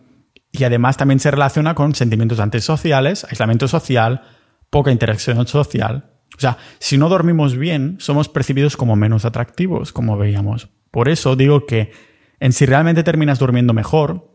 Y 0.50 0.64
además 0.64 0.96
también 0.96 1.20
se 1.20 1.30
relaciona 1.30 1.74
con 1.74 1.94
sentimientos 1.94 2.38
antisociales, 2.38 3.24
aislamiento 3.24 3.68
social, 3.68 4.22
poca 4.70 4.90
interacción 4.90 5.46
social. 5.46 6.11
O 6.36 6.40
sea, 6.40 6.58
si 6.78 6.98
no 6.98 7.08
dormimos 7.08 7.56
bien, 7.56 7.96
somos 7.98 8.28
percibidos 8.28 8.76
como 8.76 8.96
menos 8.96 9.24
atractivos, 9.24 9.92
como 9.92 10.16
veíamos. 10.16 10.68
Por 10.90 11.08
eso 11.08 11.36
digo 11.36 11.66
que 11.66 11.92
en 12.40 12.52
si 12.52 12.66
realmente 12.66 13.02
terminas 13.02 13.38
durmiendo 13.38 13.72
mejor, 13.72 14.32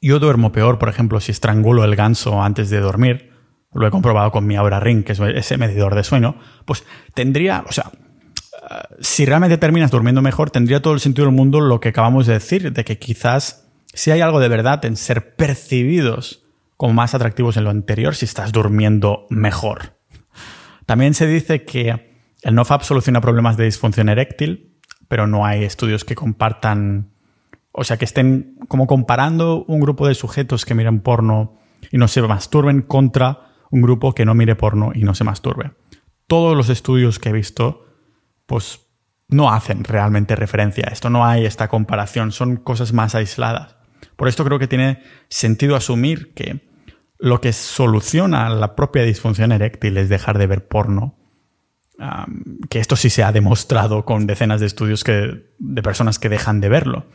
yo 0.00 0.18
duermo 0.18 0.52
peor, 0.52 0.78
por 0.78 0.88
ejemplo, 0.88 1.20
si 1.20 1.32
estrangulo 1.32 1.84
el 1.84 1.96
ganso 1.96 2.42
antes 2.42 2.70
de 2.70 2.80
dormir, 2.80 3.32
lo 3.72 3.86
he 3.86 3.90
comprobado 3.90 4.30
con 4.30 4.46
mi 4.46 4.56
Aura 4.56 4.80
Ring, 4.80 5.04
que 5.04 5.12
es 5.12 5.20
ese 5.20 5.58
medidor 5.58 5.94
de 5.94 6.04
sueño, 6.04 6.36
pues 6.64 6.84
tendría, 7.14 7.64
o 7.68 7.72
sea, 7.72 7.90
si 9.00 9.24
realmente 9.24 9.58
terminas 9.58 9.90
durmiendo 9.90 10.22
mejor, 10.22 10.50
tendría 10.50 10.82
todo 10.82 10.94
el 10.94 11.00
sentido 11.00 11.26
del 11.26 11.34
mundo 11.34 11.60
lo 11.60 11.80
que 11.80 11.90
acabamos 11.90 12.26
de 12.26 12.34
decir, 12.34 12.72
de 12.72 12.84
que 12.84 12.98
quizás 12.98 13.68
si 13.92 14.10
hay 14.10 14.20
algo 14.20 14.40
de 14.40 14.48
verdad 14.48 14.84
en 14.84 14.96
ser 14.96 15.36
percibidos 15.36 16.44
como 16.76 16.94
más 16.94 17.14
atractivos 17.14 17.56
en 17.56 17.64
lo 17.64 17.70
anterior 17.70 18.14
si 18.14 18.24
estás 18.24 18.52
durmiendo 18.52 19.26
mejor. 19.30 19.97
También 20.88 21.12
se 21.12 21.26
dice 21.26 21.66
que 21.66 22.16
el 22.40 22.54
NoFap 22.54 22.80
soluciona 22.80 23.20
problemas 23.20 23.58
de 23.58 23.66
disfunción 23.66 24.08
eréctil, 24.08 24.80
pero 25.06 25.26
no 25.26 25.44
hay 25.44 25.62
estudios 25.62 26.02
que 26.02 26.14
compartan, 26.14 27.12
o 27.72 27.84
sea, 27.84 27.98
que 27.98 28.06
estén 28.06 28.56
como 28.68 28.86
comparando 28.86 29.66
un 29.68 29.80
grupo 29.80 30.08
de 30.08 30.14
sujetos 30.14 30.64
que 30.64 30.74
miran 30.74 31.00
porno 31.00 31.58
y 31.92 31.98
no 31.98 32.08
se 32.08 32.22
masturben 32.22 32.80
contra 32.80 33.50
un 33.70 33.82
grupo 33.82 34.14
que 34.14 34.24
no 34.24 34.34
mire 34.34 34.56
porno 34.56 34.92
y 34.94 35.04
no 35.04 35.14
se 35.14 35.24
masturbe. 35.24 35.72
Todos 36.26 36.56
los 36.56 36.70
estudios 36.70 37.18
que 37.18 37.28
he 37.28 37.32
visto, 37.32 37.84
pues 38.46 38.86
no 39.28 39.52
hacen 39.52 39.84
realmente 39.84 40.36
referencia 40.36 40.86
a 40.88 40.92
esto, 40.94 41.10
no 41.10 41.26
hay 41.26 41.44
esta 41.44 41.68
comparación, 41.68 42.32
son 42.32 42.56
cosas 42.56 42.94
más 42.94 43.14
aisladas. 43.14 43.76
Por 44.16 44.26
esto 44.26 44.42
creo 44.42 44.58
que 44.58 44.68
tiene 44.68 45.02
sentido 45.28 45.76
asumir 45.76 46.32
que 46.32 46.66
lo 47.18 47.40
que 47.40 47.52
soluciona 47.52 48.48
la 48.48 48.76
propia 48.76 49.02
disfunción 49.02 49.52
eréctil 49.52 49.96
es 49.96 50.08
dejar 50.08 50.38
de 50.38 50.46
ver 50.46 50.68
porno. 50.68 51.16
que 52.70 52.78
esto 52.78 52.94
sí 52.94 53.10
se 53.10 53.24
ha 53.24 53.32
demostrado 53.32 54.04
con 54.04 54.26
decenas 54.26 54.60
de 54.60 54.66
estudios 54.66 55.02
que, 55.02 55.52
de 55.58 55.82
personas 55.82 56.18
que 56.18 56.28
dejan 56.28 56.60
de 56.60 56.68
verlo. 56.68 57.06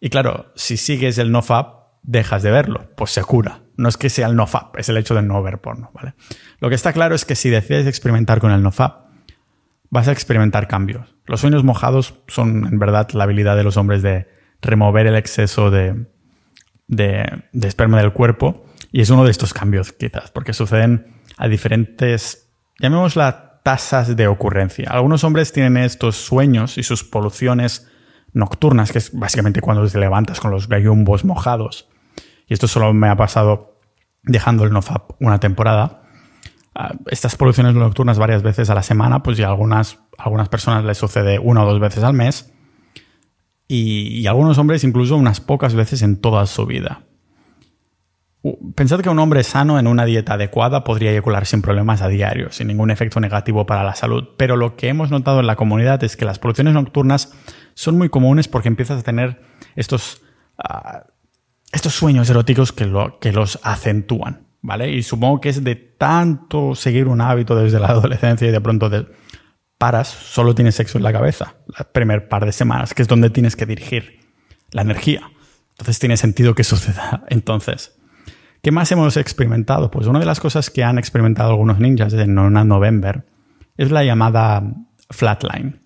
Y 0.00 0.10
claro, 0.10 0.52
si 0.56 0.76
sigues 0.76 1.18
el 1.18 1.30
nofap, 1.30 1.78
dejas 2.02 2.42
de 2.42 2.50
verlo, 2.50 2.90
pues 2.96 3.10
se 3.12 3.22
cura. 3.22 3.62
No 3.76 3.88
es 3.88 3.96
que 3.96 4.10
sea 4.10 4.26
el 4.26 4.34
nofap, 4.34 4.76
es 4.76 4.88
el 4.88 4.96
hecho 4.96 5.14
de 5.14 5.22
no 5.22 5.42
ver 5.42 5.60
porno, 5.60 5.90
¿vale? 5.94 6.14
Lo 6.58 6.68
que 6.68 6.74
está 6.74 6.92
claro 6.92 7.14
es 7.14 7.24
que 7.24 7.36
si 7.36 7.48
decides 7.48 7.86
experimentar 7.86 8.40
con 8.40 8.50
el 8.50 8.62
nofap, 8.62 9.08
vas 9.90 10.08
a 10.08 10.12
experimentar 10.12 10.68
cambios. 10.68 11.14
Los 11.26 11.40
sueños 11.40 11.64
mojados 11.64 12.14
son 12.26 12.66
en 12.66 12.78
verdad 12.78 13.08
la 13.12 13.24
habilidad 13.24 13.56
de 13.56 13.64
los 13.64 13.76
hombres 13.76 14.02
de 14.02 14.28
remover 14.60 15.06
el 15.06 15.16
exceso 15.16 15.70
de, 15.70 16.06
de, 16.88 17.42
esperma 17.62 18.00
del 18.00 18.12
cuerpo. 18.12 18.64
Y 18.90 19.00
es 19.00 19.10
uno 19.10 19.24
de 19.24 19.30
estos 19.30 19.52
cambios, 19.52 19.92
quizás, 19.92 20.30
porque 20.30 20.52
suceden 20.52 21.22
a 21.36 21.48
diferentes, 21.48 22.50
llamémosla 22.78 23.60
tasas 23.62 24.16
de 24.16 24.26
ocurrencia. 24.26 24.90
Algunos 24.90 25.24
hombres 25.24 25.52
tienen 25.52 25.76
estos 25.76 26.16
sueños 26.16 26.78
y 26.78 26.82
sus 26.82 27.04
poluciones 27.04 27.86
nocturnas, 28.32 28.92
que 28.92 28.98
es 28.98 29.12
básicamente 29.12 29.60
cuando 29.60 29.86
te 29.86 29.98
levantas 29.98 30.40
con 30.40 30.50
los 30.50 30.68
gallumbos 30.68 31.24
mojados. 31.24 31.88
Y 32.46 32.54
esto 32.54 32.66
solo 32.66 32.94
me 32.94 33.08
ha 33.08 33.16
pasado 33.16 33.78
dejando 34.22 34.64
el 34.64 34.72
NoFap 34.72 35.20
una 35.20 35.38
temporada. 35.38 36.02
Ah, 36.74 36.94
estas 37.10 37.36
poluciones 37.36 37.74
nocturnas 37.74 38.18
varias 38.18 38.42
veces 38.42 38.70
a 38.70 38.74
la 38.74 38.82
semana, 38.82 39.22
pues 39.22 39.36
ya 39.36 39.48
algunas, 39.48 39.98
algunas 40.16 40.48
personas 40.48 40.84
les 40.84 40.96
sucede 40.96 41.38
una 41.38 41.62
o 41.64 41.66
dos 41.66 41.80
veces 41.80 42.04
al 42.04 42.14
mes 42.14 42.52
y, 43.68 44.26
algunos 44.26 44.56
hombres 44.56 44.82
incluso 44.82 45.16
unas 45.16 45.40
pocas 45.40 45.74
veces 45.74 46.02
en 46.02 46.20
toda 46.20 46.46
su 46.46 46.64
vida. 46.64 47.02
Pensad 48.76 49.00
que 49.00 49.08
un 49.08 49.18
hombre 49.18 49.42
sano 49.42 49.80
en 49.80 49.88
una 49.88 50.04
dieta 50.04 50.34
adecuada 50.34 50.84
podría 50.84 51.10
eyacular 51.10 51.44
sin 51.44 51.60
problemas 51.60 52.02
a 52.02 52.08
diario, 52.08 52.52
sin 52.52 52.68
ningún 52.68 52.90
efecto 52.90 53.18
negativo 53.18 53.66
para 53.66 53.82
la 53.82 53.96
salud, 53.96 54.28
pero 54.36 54.56
lo 54.56 54.76
que 54.76 54.88
hemos 54.88 55.10
notado 55.10 55.40
en 55.40 55.46
la 55.48 55.56
comunidad 55.56 56.02
es 56.04 56.16
que 56.16 56.24
las 56.24 56.38
poluciones 56.38 56.74
nocturnas 56.74 57.32
son 57.74 57.98
muy 57.98 58.08
comunes 58.08 58.46
porque 58.46 58.68
empiezas 58.68 59.00
a 59.00 59.02
tener 59.02 59.40
estos, 59.74 60.22
ah, 60.56 61.04
sueños 61.72 62.30
eróticos 62.30 62.72
que, 62.72 62.86
lo, 62.86 63.18
que 63.18 63.32
los 63.32 63.58
acentúan, 63.64 64.46
¿vale? 64.62 64.92
Y 64.92 65.02
supongo 65.02 65.40
que 65.40 65.48
es 65.48 65.64
de 65.64 65.74
tanto 65.74 66.76
seguir 66.76 67.08
un 67.08 67.20
hábito 67.20 67.56
desde 67.56 67.80
la 67.80 67.88
adolescencia 67.88 68.46
y 68.46 68.52
de 68.52 68.60
pronto 68.60 68.88
de, 68.88 69.06
paras, 69.78 70.08
solo 70.08 70.54
tienes 70.54 70.74
sexo 70.74 70.98
en 70.98 71.04
la 71.04 71.12
cabeza, 71.12 71.54
el 71.78 71.86
primer 71.86 72.28
par 72.28 72.44
de 72.44 72.52
semanas, 72.52 72.92
que 72.94 73.02
es 73.02 73.08
donde 73.08 73.30
tienes 73.30 73.56
que 73.56 73.64
dirigir 73.64 74.20
la 74.72 74.82
energía. 74.82 75.30
Entonces 75.70 75.98
tiene 76.00 76.16
sentido 76.16 76.54
que 76.54 76.64
suceda. 76.64 77.24
Entonces, 77.28 77.97
¿qué 78.68 78.72
más 78.72 78.92
hemos 78.92 79.16
experimentado? 79.16 79.90
Pues 79.90 80.08
una 80.08 80.18
de 80.18 80.26
las 80.26 80.40
cosas 80.40 80.68
que 80.68 80.84
han 80.84 80.98
experimentado 80.98 81.52
algunos 81.52 81.78
ninjas 81.78 82.12
en 82.12 82.34
Nona 82.34 82.64
November 82.64 83.24
es 83.78 83.90
la 83.90 84.04
llamada 84.04 84.62
flatline, 85.08 85.80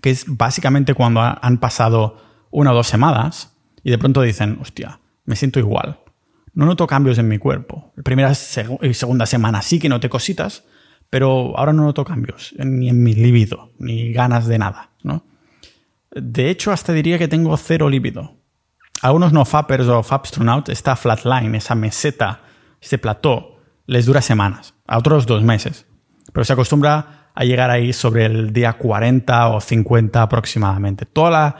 que 0.00 0.08
es 0.08 0.24
básicamente 0.26 0.94
cuando 0.94 1.20
han 1.20 1.58
pasado 1.58 2.16
una 2.50 2.72
o 2.72 2.74
dos 2.74 2.86
semanas 2.86 3.54
y 3.84 3.90
de 3.90 3.98
pronto 3.98 4.22
dicen, 4.22 4.56
hostia, 4.62 4.98
me 5.26 5.36
siento 5.36 5.58
igual. 5.58 6.00
No 6.54 6.64
noto 6.64 6.86
cambios 6.86 7.18
en 7.18 7.28
mi 7.28 7.36
cuerpo. 7.36 7.92
La 7.96 8.02
primera 8.02 8.32
y 8.32 8.94
segunda 8.94 9.26
semana 9.26 9.60
sí 9.60 9.78
que 9.78 9.90
noté 9.90 10.08
cositas, 10.08 10.64
pero 11.10 11.52
ahora 11.58 11.74
no 11.74 11.82
noto 11.82 12.02
cambios, 12.02 12.54
ni 12.56 12.88
en 12.88 13.02
mi 13.02 13.12
libido, 13.12 13.72
ni 13.78 14.10
ganas 14.14 14.46
de 14.46 14.58
nada, 14.58 14.88
¿no? 15.02 15.26
De 16.12 16.48
hecho, 16.48 16.72
hasta 16.72 16.94
diría 16.94 17.18
que 17.18 17.28
tengo 17.28 17.54
cero 17.58 17.90
libido. 17.90 18.38
A 19.02 19.12
unos 19.12 19.32
no 19.32 19.44
fappers 19.44 19.86
o 19.88 20.02
fabstronauts, 20.02 20.70
esta 20.70 20.96
flatline, 20.96 21.54
esa 21.54 21.74
meseta, 21.74 22.40
este 22.80 22.98
plató, 22.98 23.60
les 23.86 24.06
dura 24.06 24.22
semanas, 24.22 24.74
a 24.86 24.98
otros 24.98 25.26
dos 25.26 25.42
meses. 25.42 25.86
Pero 26.32 26.44
se 26.44 26.52
acostumbra 26.52 27.30
a 27.34 27.44
llegar 27.44 27.70
ahí 27.70 27.92
sobre 27.92 28.24
el 28.26 28.52
día 28.52 28.72
40 28.72 29.48
o 29.48 29.60
50 29.60 30.22
aproximadamente. 30.22 31.04
Toda 31.04 31.30
la 31.30 31.56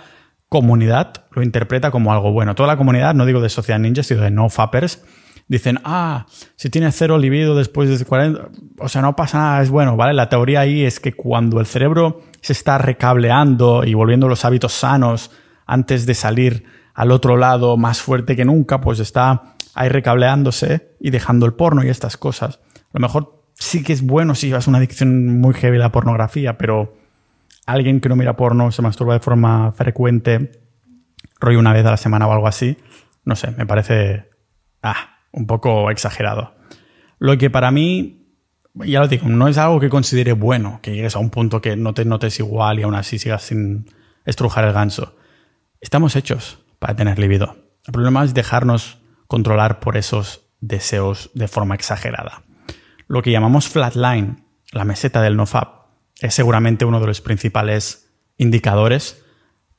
comunidad 0.48 1.26
lo 1.32 1.42
interpreta 1.42 1.90
como 1.90 2.12
algo 2.12 2.32
bueno. 2.32 2.54
Toda 2.54 2.68
la 2.68 2.76
comunidad, 2.76 3.14
no 3.14 3.26
digo 3.26 3.40
de 3.40 3.48
Sociedad 3.48 3.78
Ninja, 3.78 4.02
sino 4.02 4.22
de 4.22 4.30
no 4.30 4.48
fappers, 4.48 5.02
dicen, 5.48 5.78
ah, 5.84 6.26
si 6.56 6.70
tienes 6.70 6.96
cero 6.96 7.18
libido 7.18 7.54
después 7.54 7.98
de 7.98 8.04
40, 8.04 8.48
o 8.78 8.88
sea, 8.88 9.02
no 9.02 9.14
pasa 9.16 9.38
nada, 9.38 9.62
es 9.62 9.70
bueno, 9.70 9.96
¿vale? 9.96 10.14
La 10.14 10.28
teoría 10.28 10.60
ahí 10.60 10.84
es 10.84 10.98
que 10.98 11.12
cuando 11.12 11.60
el 11.60 11.66
cerebro 11.66 12.22
se 12.40 12.52
está 12.52 12.78
recableando 12.78 13.84
y 13.84 13.94
volviendo 13.94 14.28
los 14.28 14.44
hábitos 14.44 14.72
sanos 14.72 15.30
antes 15.66 16.06
de 16.06 16.14
salir 16.14 16.64
al 16.96 17.10
otro 17.10 17.36
lado 17.36 17.76
más 17.76 18.00
fuerte 18.00 18.34
que 18.36 18.46
nunca, 18.46 18.80
pues 18.80 19.00
está 19.00 19.54
ahí 19.74 19.90
recableándose 19.90 20.96
y 20.98 21.10
dejando 21.10 21.44
el 21.44 21.52
porno 21.52 21.84
y 21.84 21.90
estas 21.90 22.16
cosas. 22.16 22.58
A 22.74 22.94
lo 22.94 23.00
mejor 23.00 23.44
sí 23.52 23.84
que 23.84 23.92
es 23.92 24.00
bueno 24.00 24.34
si 24.34 24.50
vas 24.50 24.66
una 24.66 24.78
adicción 24.78 25.38
muy 25.38 25.52
heavy 25.52 25.76
a 25.76 25.80
la 25.80 25.92
pornografía, 25.92 26.56
pero 26.56 26.94
alguien 27.66 28.00
que 28.00 28.08
no 28.08 28.16
mira 28.16 28.34
porno, 28.34 28.72
se 28.72 28.80
masturba 28.80 29.12
de 29.12 29.20
forma 29.20 29.72
frecuente, 29.72 30.52
rollo 31.38 31.58
una 31.58 31.74
vez 31.74 31.84
a 31.84 31.90
la 31.90 31.96
semana 31.98 32.26
o 32.28 32.32
algo 32.32 32.48
así, 32.48 32.78
no 33.24 33.36
sé, 33.36 33.50
me 33.50 33.66
parece 33.66 34.30
ah, 34.82 35.18
un 35.32 35.46
poco 35.46 35.90
exagerado. 35.90 36.54
Lo 37.18 37.36
que 37.36 37.50
para 37.50 37.70
mí, 37.70 38.26
ya 38.74 39.00
lo 39.00 39.08
digo, 39.08 39.28
no 39.28 39.48
es 39.48 39.58
algo 39.58 39.80
que 39.80 39.90
considere 39.90 40.32
bueno, 40.32 40.80
que 40.80 40.94
llegues 40.94 41.14
a 41.14 41.18
un 41.18 41.28
punto 41.28 41.60
que 41.60 41.76
no 41.76 41.92
te 41.92 42.06
notes 42.06 42.38
igual 42.38 42.78
y 42.78 42.84
aún 42.84 42.94
así 42.94 43.18
sigas 43.18 43.42
sin 43.42 43.84
estrujar 44.24 44.64
el 44.64 44.72
ganso. 44.72 45.14
Estamos 45.78 46.16
hechos 46.16 46.62
para 46.86 46.94
tener 46.94 47.18
libido. 47.18 47.56
El 47.84 47.92
problema 47.92 48.22
es 48.22 48.32
dejarnos 48.32 48.98
controlar 49.26 49.80
por 49.80 49.96
esos 49.96 50.42
deseos 50.60 51.32
de 51.34 51.48
forma 51.48 51.74
exagerada. 51.74 52.44
Lo 53.08 53.22
que 53.22 53.32
llamamos 53.32 53.68
flatline, 53.68 54.44
la 54.70 54.84
meseta 54.84 55.20
del 55.20 55.36
nofap, 55.36 55.86
es 56.20 56.32
seguramente 56.32 56.84
uno 56.84 57.00
de 57.00 57.08
los 57.08 57.20
principales 57.20 58.12
indicadores 58.38 59.20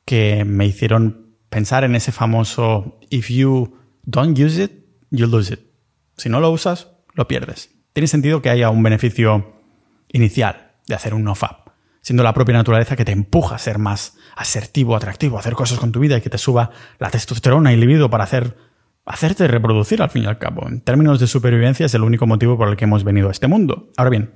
que 0.04 0.44
me 0.44 0.66
hicieron 0.66 1.38
pensar 1.48 1.86
en 1.86 1.96
ese 1.96 2.12
famoso 2.12 3.00
if 3.10 3.30
you 3.30 3.78
don't 4.04 4.38
use 4.38 4.62
it, 4.62 4.72
you 5.10 5.28
lose 5.28 5.54
it. 5.54 5.62
Si 6.18 6.28
no 6.28 6.42
lo 6.42 6.52
usas, 6.52 6.90
lo 7.14 7.26
pierdes. 7.30 7.70
Tiene 7.94 8.08
sentido 8.08 8.42
que 8.42 8.50
haya 8.50 8.70
un 8.70 8.84
beneficio 8.84 9.62
inicial 10.10 10.74
de 10.88 10.96
hacer 10.96 11.14
un 11.14 11.24
nofap, 11.24 11.67
siendo 12.08 12.24
la 12.24 12.34
propia 12.34 12.56
naturaleza 12.56 12.96
que 12.96 13.04
te 13.04 13.12
empuja 13.12 13.56
a 13.56 13.60
ser 13.60 13.80
más 13.80 14.16
asertivo, 14.38 14.96
atractivo, 14.96 15.36
a 15.36 15.42
hacer 15.42 15.56
cosas 15.56 15.78
con 15.78 15.92
tu 15.92 16.00
vida 16.00 16.16
y 16.16 16.22
que 16.22 16.30
te 16.30 16.38
suba 16.38 16.72
la 17.00 17.10
testosterona 17.10 17.74
y 17.74 17.76
libido 17.76 18.10
para 18.10 18.24
hacer, 18.24 18.56
hacerte 19.06 19.46
reproducir 19.46 20.02
al 20.02 20.10
fin 20.10 20.24
y 20.24 20.26
al 20.26 20.38
cabo. 20.38 20.70
En 20.70 20.80
términos 20.80 21.20
de 21.20 21.28
supervivencia 21.28 21.86
es 21.86 21.94
el 21.96 22.04
único 22.04 22.26
motivo 22.26 22.58
por 22.58 22.70
el 22.70 22.78
que 22.78 22.86
hemos 22.86 23.04
venido 23.04 23.28
a 23.28 23.32
este 23.32 23.48
mundo. 23.48 23.90
Ahora 23.98 24.10
bien, 24.10 24.32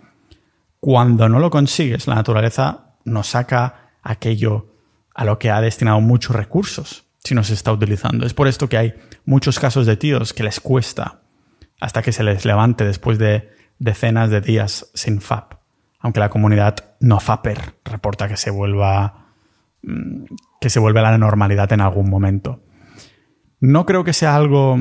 cuando 0.82 1.30
no 1.30 1.40
lo 1.40 1.50
consigues, 1.50 2.08
la 2.08 2.16
naturaleza 2.16 2.98
nos 3.06 3.28
saca 3.28 3.94
aquello 4.04 4.76
a 5.16 5.24
lo 5.24 5.40
que 5.40 5.50
ha 5.50 5.62
destinado 5.62 6.02
muchos 6.02 6.36
recursos 6.36 7.06
si 7.24 7.36
no 7.36 7.46
se 7.46 7.54
está 7.54 7.72
utilizando. 7.72 8.26
Es 8.26 8.34
por 8.34 8.50
esto 8.50 8.68
que 8.68 8.78
hay 8.78 8.96
muchos 9.24 9.60
casos 9.60 9.86
de 9.86 9.96
tíos 9.96 10.34
que 10.34 10.44
les 10.44 10.60
cuesta 10.60 11.22
hasta 11.80 12.02
que 12.02 12.12
se 12.12 12.26
les 12.26 12.44
levante 12.44 12.84
después 12.84 13.18
de 13.18 13.50
decenas 13.80 14.30
de 14.30 14.42
días 14.42 14.92
sin 14.94 15.22
FAP. 15.22 15.61
Aunque 16.02 16.20
la 16.20 16.30
comunidad 16.30 16.76
no 17.00 17.20
FAPer 17.20 17.76
reporta 17.86 18.28
que 18.28 18.38
se 18.38 18.52
vuelva 18.52 19.28
mm, 19.84 20.26
que 20.60 20.70
se 20.70 20.80
vuelve 20.80 21.00
a 21.00 21.04
la 21.04 21.18
normalidad 21.18 21.72
en 21.74 21.82
algún 21.82 22.10
momento. 22.10 22.62
No 23.60 23.86
creo 23.86 24.04
que 24.04 24.14
sea 24.14 24.36
algo 24.36 24.78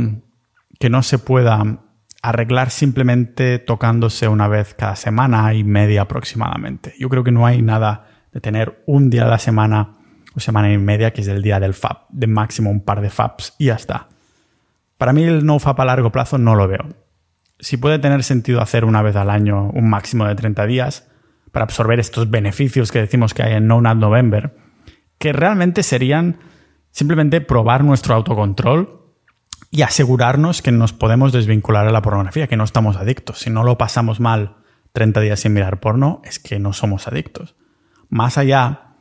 que 0.79 0.91
no 0.91 1.03
se 1.03 1.19
pueda 1.19 1.81
arreglar 2.23 2.71
simplemente 2.71 3.59
tocándose 3.59 4.29
una 4.29 4.47
vez 4.47 4.75
cada 4.75 4.97
semana 4.97 5.55
y 5.55 5.65
media 5.65 6.03
aproximadamente. 6.03 6.95
Yo 6.99 7.09
creo 7.09 7.25
que 7.25 7.33
no 7.33 7.47
hay 7.47 7.63
nada 7.63 8.07
de 8.33 8.41
tener 8.41 8.83
un 8.87 9.11
día 9.11 9.25
a 9.25 9.29
la 9.29 9.39
semana 9.39 9.95
o 10.35 10.41
semana 10.41 10.73
y 10.73 10.79
media 10.79 11.13
que 11.13 11.23
es 11.23 11.29
el 11.29 11.43
día 11.43 11.59
del 11.61 11.75
FAP, 11.75 12.09
de 12.11 12.27
máximo 12.27 12.71
un 12.71 12.85
par 12.85 13.01
de 13.01 13.11
FAPs 13.11 13.55
y 13.59 13.67
ya 13.67 13.75
está. 13.75 14.09
Para 14.99 15.13
mí 15.13 15.25
el 15.25 15.47
no 15.47 15.59
FAP 15.59 15.81
a 15.81 15.85
largo 15.87 16.13
plazo 16.13 16.37
no 16.39 16.55
lo 16.55 16.69
veo. 16.69 16.89
Si 17.59 17.79
puede 17.79 17.99
tener 17.99 18.23
sentido 18.23 18.61
hacer 18.61 18.85
una 18.85 19.03
vez 19.03 19.17
al 19.17 19.31
año 19.31 19.71
un 19.71 19.89
máximo 19.89 20.27
de 20.27 20.35
30 20.35 20.67
días 20.67 21.10
para 21.53 21.65
absorber 21.65 22.01
estos 22.01 22.31
beneficios 22.31 22.93
que 22.93 23.01
decimos 23.01 23.35
que 23.35 23.43
hay 23.43 23.55
en 23.55 23.67
No 23.67 23.81
Nut 23.81 23.97
November, 23.97 24.55
que 25.19 25.33
realmente 25.33 25.83
serían 25.83 26.39
simplemente 26.91 27.41
probar 27.41 27.85
nuestro 27.85 28.15
autocontrol 28.15 29.01
y 29.71 29.83
asegurarnos 29.83 30.63
que 30.63 30.73
nos 30.73 30.93
podemos 30.93 31.33
desvincular 31.33 31.87
a 31.87 31.93
la 31.93 32.03
pornografía, 32.03 32.49
que 32.49 32.57
no 32.57 32.65
estamos 32.65 32.97
adictos. 32.97 33.41
Si 33.41 33.51
no 33.51 33.63
lo 33.63 33.79
pasamos 33.79 34.19
mal 34.19 34.57
30 34.93 35.21
días 35.21 35.41
sin 35.41 35.53
mirar 35.53 35.81
porno, 35.81 36.21
es 36.25 36.39
que 36.39 36.59
no 36.59 36.73
somos 36.73 37.07
adictos. 37.07 37.55
Más 38.09 38.39
allá 38.39 38.97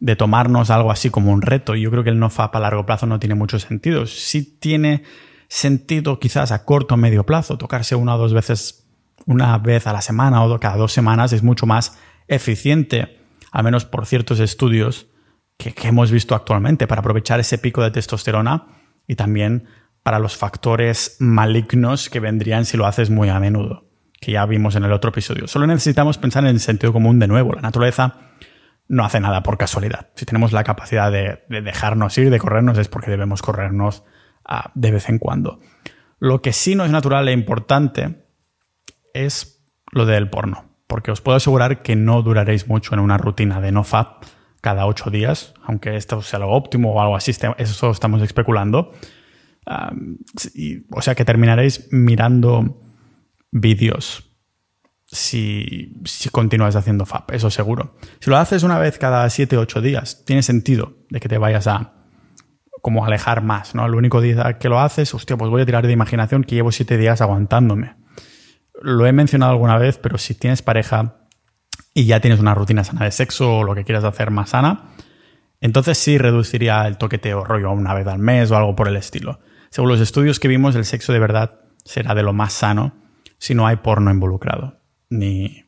de 0.00 0.16
tomarnos 0.16 0.70
algo 0.70 0.90
así 0.90 1.10
como 1.10 1.32
un 1.32 1.42
reto, 1.42 1.74
yo 1.74 1.90
creo 1.90 2.04
que 2.04 2.10
el 2.10 2.18
no 2.18 2.30
FAP 2.30 2.56
a 2.56 2.60
largo 2.60 2.86
plazo 2.86 3.06
no 3.06 3.18
tiene 3.18 3.34
mucho 3.34 3.58
sentido. 3.58 4.06
Sí 4.06 4.42
tiene 4.58 5.02
sentido 5.48 6.18
quizás 6.18 6.52
a 6.52 6.64
corto 6.64 6.94
o 6.94 6.98
medio 6.98 7.24
plazo, 7.24 7.58
tocarse 7.58 7.94
una 7.94 8.14
o 8.14 8.18
dos 8.18 8.32
veces, 8.32 8.83
una 9.26 9.56
vez 9.58 9.86
a 9.86 9.92
la 9.92 10.02
semana 10.02 10.42
o 10.42 10.60
cada 10.60 10.76
dos 10.76 10.92
semanas 10.92 11.32
es 11.32 11.42
mucho 11.42 11.66
más 11.66 11.98
eficiente, 12.28 13.20
al 13.52 13.64
menos 13.64 13.84
por 13.84 14.06
ciertos 14.06 14.40
estudios 14.40 15.08
que, 15.56 15.74
hemos 15.84 16.10
visto 16.10 16.34
actualmente, 16.34 16.86
para 16.86 17.00
aprovechar 17.00 17.40
ese 17.40 17.58
pico 17.58 17.82
de 17.82 17.90
testosterona 17.90 18.66
y 19.06 19.14
también 19.14 19.66
para 20.02 20.18
los 20.18 20.36
factores 20.36 21.16
malignos 21.20 22.10
que 22.10 22.20
vendrían 22.20 22.64
si 22.64 22.76
lo 22.76 22.86
haces 22.86 23.10
muy 23.10 23.28
a 23.28 23.40
menudo, 23.40 23.86
que 24.20 24.32
ya 24.32 24.44
vimos 24.46 24.76
en 24.76 24.84
el 24.84 24.92
otro 24.92 25.10
episodio. 25.10 25.46
Solo 25.46 25.66
necesitamos 25.66 26.18
pensar 26.18 26.44
en 26.44 26.50
el 26.50 26.60
sentido 26.60 26.92
común 26.92 27.18
de 27.18 27.26
nuevo. 27.26 27.52
La 27.54 27.62
naturaleza 27.62 28.16
no 28.88 29.04
hace 29.04 29.20
nada 29.20 29.42
por 29.42 29.56
casualidad. 29.56 30.10
Si 30.14 30.26
tenemos 30.26 30.52
la 30.52 30.64
capacidad 30.64 31.10
de, 31.10 31.40
dejarnos 31.48 32.18
ir, 32.18 32.30
de 32.30 32.38
corrernos, 32.38 32.76
es 32.76 32.88
porque 32.88 33.10
debemos 33.10 33.40
corrernos 33.40 34.04
ah, 34.44 34.70
de 34.74 34.90
vez 34.90 35.08
en 35.08 35.18
cuando. 35.18 35.60
Lo 36.18 36.42
que 36.42 36.52
sí 36.52 36.74
no 36.74 36.84
es 36.84 36.90
natural 36.90 37.28
e 37.28 37.32
importante 37.32 38.23
es 39.14 39.64
lo 39.90 40.04
del 40.04 40.28
porno, 40.28 40.64
porque 40.86 41.10
os 41.10 41.20
puedo 41.20 41.36
asegurar 41.36 41.82
que 41.82 41.96
no 41.96 42.22
duraréis 42.22 42.68
mucho 42.68 42.94
en 42.94 43.00
una 43.00 43.16
rutina 43.16 43.60
de 43.60 43.72
no 43.72 43.84
fap 43.84 44.24
cada 44.60 44.86
ocho 44.86 45.10
días, 45.10 45.54
aunque 45.62 45.96
esto 45.96 46.20
sea 46.22 46.38
lo 46.38 46.50
óptimo 46.50 46.92
o 46.92 47.00
algo 47.00 47.16
así, 47.16 47.32
eso 47.58 47.90
estamos 47.90 48.22
especulando 48.22 48.92
o 50.90 51.02
sea 51.02 51.14
que 51.14 51.24
terminaréis 51.24 51.88
mirando 51.90 52.82
vídeos 53.50 54.30
si, 55.06 56.00
si 56.04 56.28
continúas 56.28 56.74
haciendo 56.74 57.06
FAP, 57.06 57.32
eso 57.32 57.50
seguro. 57.50 57.94
Si 58.18 58.30
lo 58.30 58.36
haces 58.36 58.64
una 58.64 58.78
vez 58.78 58.98
cada 58.98 59.28
7 59.28 59.56
o 59.56 59.60
8 59.60 59.80
días, 59.80 60.24
tiene 60.24 60.42
sentido 60.42 60.96
de 61.08 61.20
que 61.20 61.28
te 61.28 61.38
vayas 61.38 61.66
a 61.68 61.92
como 62.82 63.04
alejar 63.04 63.42
más, 63.42 63.74
¿no? 63.74 63.86
El 63.86 63.94
único 63.94 64.20
día 64.20 64.58
que 64.58 64.68
lo 64.68 64.80
haces, 64.80 65.14
hostia, 65.14 65.36
pues 65.36 65.50
voy 65.50 65.62
a 65.62 65.66
tirar 65.66 65.86
de 65.86 65.92
imaginación 65.92 66.42
que 66.42 66.56
llevo 66.56 66.72
7 66.72 66.98
días 66.98 67.20
aguantándome. 67.20 67.94
Lo 68.84 69.06
he 69.06 69.12
mencionado 69.12 69.52
alguna 69.52 69.78
vez, 69.78 69.96
pero 69.96 70.18
si 70.18 70.34
tienes 70.34 70.60
pareja 70.60 71.16
y 71.94 72.04
ya 72.04 72.20
tienes 72.20 72.38
una 72.38 72.54
rutina 72.54 72.84
sana 72.84 73.06
de 73.06 73.10
sexo 73.10 73.58
o 73.58 73.64
lo 73.64 73.74
que 73.74 73.84
quieras 73.84 74.04
hacer 74.04 74.30
más 74.30 74.50
sana, 74.50 74.90
entonces 75.62 75.96
sí 75.96 76.18
reduciría 76.18 76.86
el 76.86 76.98
toqueteo 76.98 77.44
rollo 77.44 77.70
una 77.72 77.94
vez 77.94 78.06
al 78.06 78.18
mes 78.18 78.50
o 78.50 78.56
algo 78.56 78.76
por 78.76 78.88
el 78.88 78.96
estilo. 78.96 79.40
Según 79.70 79.88
los 79.88 80.00
estudios 80.00 80.38
que 80.38 80.48
vimos, 80.48 80.76
el 80.76 80.84
sexo 80.84 81.14
de 81.14 81.18
verdad 81.18 81.60
será 81.84 82.14
de 82.14 82.22
lo 82.22 82.34
más 82.34 82.52
sano 82.52 82.92
si 83.38 83.54
no 83.54 83.66
hay 83.66 83.76
porno 83.76 84.10
involucrado, 84.10 84.82
ni, 85.08 85.64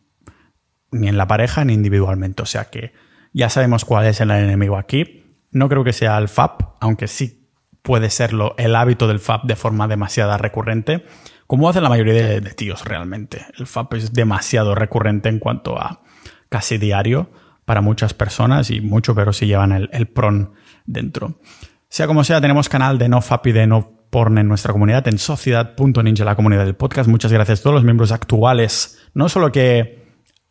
ni 0.90 1.08
en 1.08 1.16
la 1.16 1.26
pareja 1.26 1.64
ni 1.64 1.72
individualmente. 1.72 2.42
O 2.42 2.46
sea 2.46 2.66
que 2.66 2.92
ya 3.32 3.48
sabemos 3.48 3.86
cuál 3.86 4.04
es 4.04 4.20
el 4.20 4.30
enemigo 4.30 4.76
aquí. 4.76 5.24
No 5.50 5.70
creo 5.70 5.84
que 5.84 5.94
sea 5.94 6.18
el 6.18 6.28
FAP, 6.28 6.60
aunque 6.80 7.08
sí 7.08 7.48
puede 7.80 8.10
serlo 8.10 8.54
el 8.58 8.76
hábito 8.76 9.08
del 9.08 9.20
FAP 9.20 9.44
de 9.44 9.56
forma 9.56 9.88
demasiado 9.88 10.36
recurrente, 10.36 11.06
como 11.46 11.68
hacen 11.68 11.82
la 11.82 11.88
mayoría 11.88 12.14
de, 12.14 12.40
tíos 12.52 12.84
realmente. 12.84 13.46
El 13.58 13.66
FAP 13.66 13.94
es 13.94 14.12
demasiado 14.12 14.74
recurrente 14.74 15.28
en 15.28 15.38
cuanto 15.38 15.78
a 15.78 16.02
casi 16.48 16.78
diario 16.78 17.30
para 17.64 17.80
muchas 17.80 18.14
personas 18.14 18.70
y 18.70 18.80
mucho, 18.80 19.14
pero 19.14 19.32
si 19.32 19.46
llevan 19.46 19.72
el, 19.72 19.90
el 19.92 20.06
PRON 20.06 20.52
dentro. 20.86 21.38
Sea 21.88 22.06
como 22.06 22.24
sea, 22.24 22.40
tenemos 22.40 22.68
canal 22.68 22.98
de 22.98 23.08
no 23.08 23.20
FAP 23.20 23.48
y 23.48 23.52
de 23.52 23.66
no 23.66 23.96
porn 24.10 24.38
en 24.38 24.48
nuestra 24.48 24.72
comunidad, 24.72 25.06
en 25.08 25.18
sociedad.ninja, 25.18 26.24
la 26.24 26.36
comunidad 26.36 26.64
del 26.64 26.74
podcast. 26.74 27.08
Muchas 27.08 27.32
gracias 27.32 27.60
a 27.60 27.62
todos 27.62 27.74
los 27.74 27.84
miembros 27.84 28.12
actuales, 28.12 28.98
no 29.14 29.28
solo 29.28 29.52
que 29.52 30.06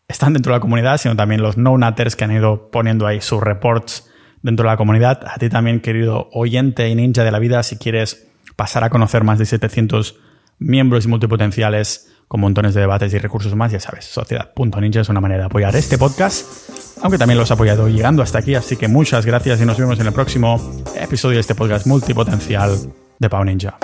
están 0.07 0.33
dentro 0.33 0.51
de 0.51 0.57
la 0.57 0.61
comunidad, 0.61 0.97
sino 0.97 1.15
también 1.15 1.41
los 1.41 1.57
no-natters 1.57 2.15
que 2.15 2.25
han 2.25 2.31
ido 2.31 2.69
poniendo 2.69 3.07
ahí 3.07 3.21
sus 3.21 3.41
reports 3.41 4.09
dentro 4.41 4.65
de 4.65 4.71
la 4.71 4.77
comunidad. 4.77 5.21
A 5.27 5.37
ti 5.37 5.49
también, 5.49 5.79
querido 5.79 6.29
oyente 6.31 6.87
y 6.89 6.95
ninja 6.95 7.23
de 7.23 7.31
la 7.31 7.39
vida, 7.39 7.63
si 7.63 7.77
quieres 7.77 8.31
pasar 8.55 8.83
a 8.83 8.89
conocer 8.89 9.23
más 9.23 9.39
de 9.39 9.45
700 9.45 10.19
miembros 10.59 11.05
y 11.05 11.07
multipotenciales 11.07 12.11
con 12.27 12.41
montones 12.41 12.73
de 12.73 12.81
debates 12.81 13.13
y 13.13 13.19
recursos 13.19 13.55
más, 13.55 13.71
ya 13.71 13.79
sabes, 13.79 14.05
sociedad.ninja 14.05 15.01
es 15.01 15.09
una 15.09 15.21
manera 15.21 15.41
de 15.41 15.45
apoyar 15.45 15.75
este 15.75 15.97
podcast, 15.97 16.45
aunque 17.01 17.17
también 17.17 17.37
los 17.37 17.51
ha 17.51 17.53
apoyado 17.53 17.87
llegando 17.87 18.23
hasta 18.23 18.39
aquí, 18.39 18.55
así 18.55 18.77
que 18.77 18.87
muchas 18.87 19.25
gracias 19.25 19.61
y 19.61 19.65
nos 19.65 19.77
vemos 19.77 19.99
en 19.99 20.07
el 20.07 20.13
próximo 20.13 20.59
episodio 20.95 21.35
de 21.35 21.41
este 21.41 21.55
podcast 21.55 21.85
multipotencial 21.85 22.77
de 23.19 23.29
Pau 23.29 23.43
Ninja. 23.43 23.77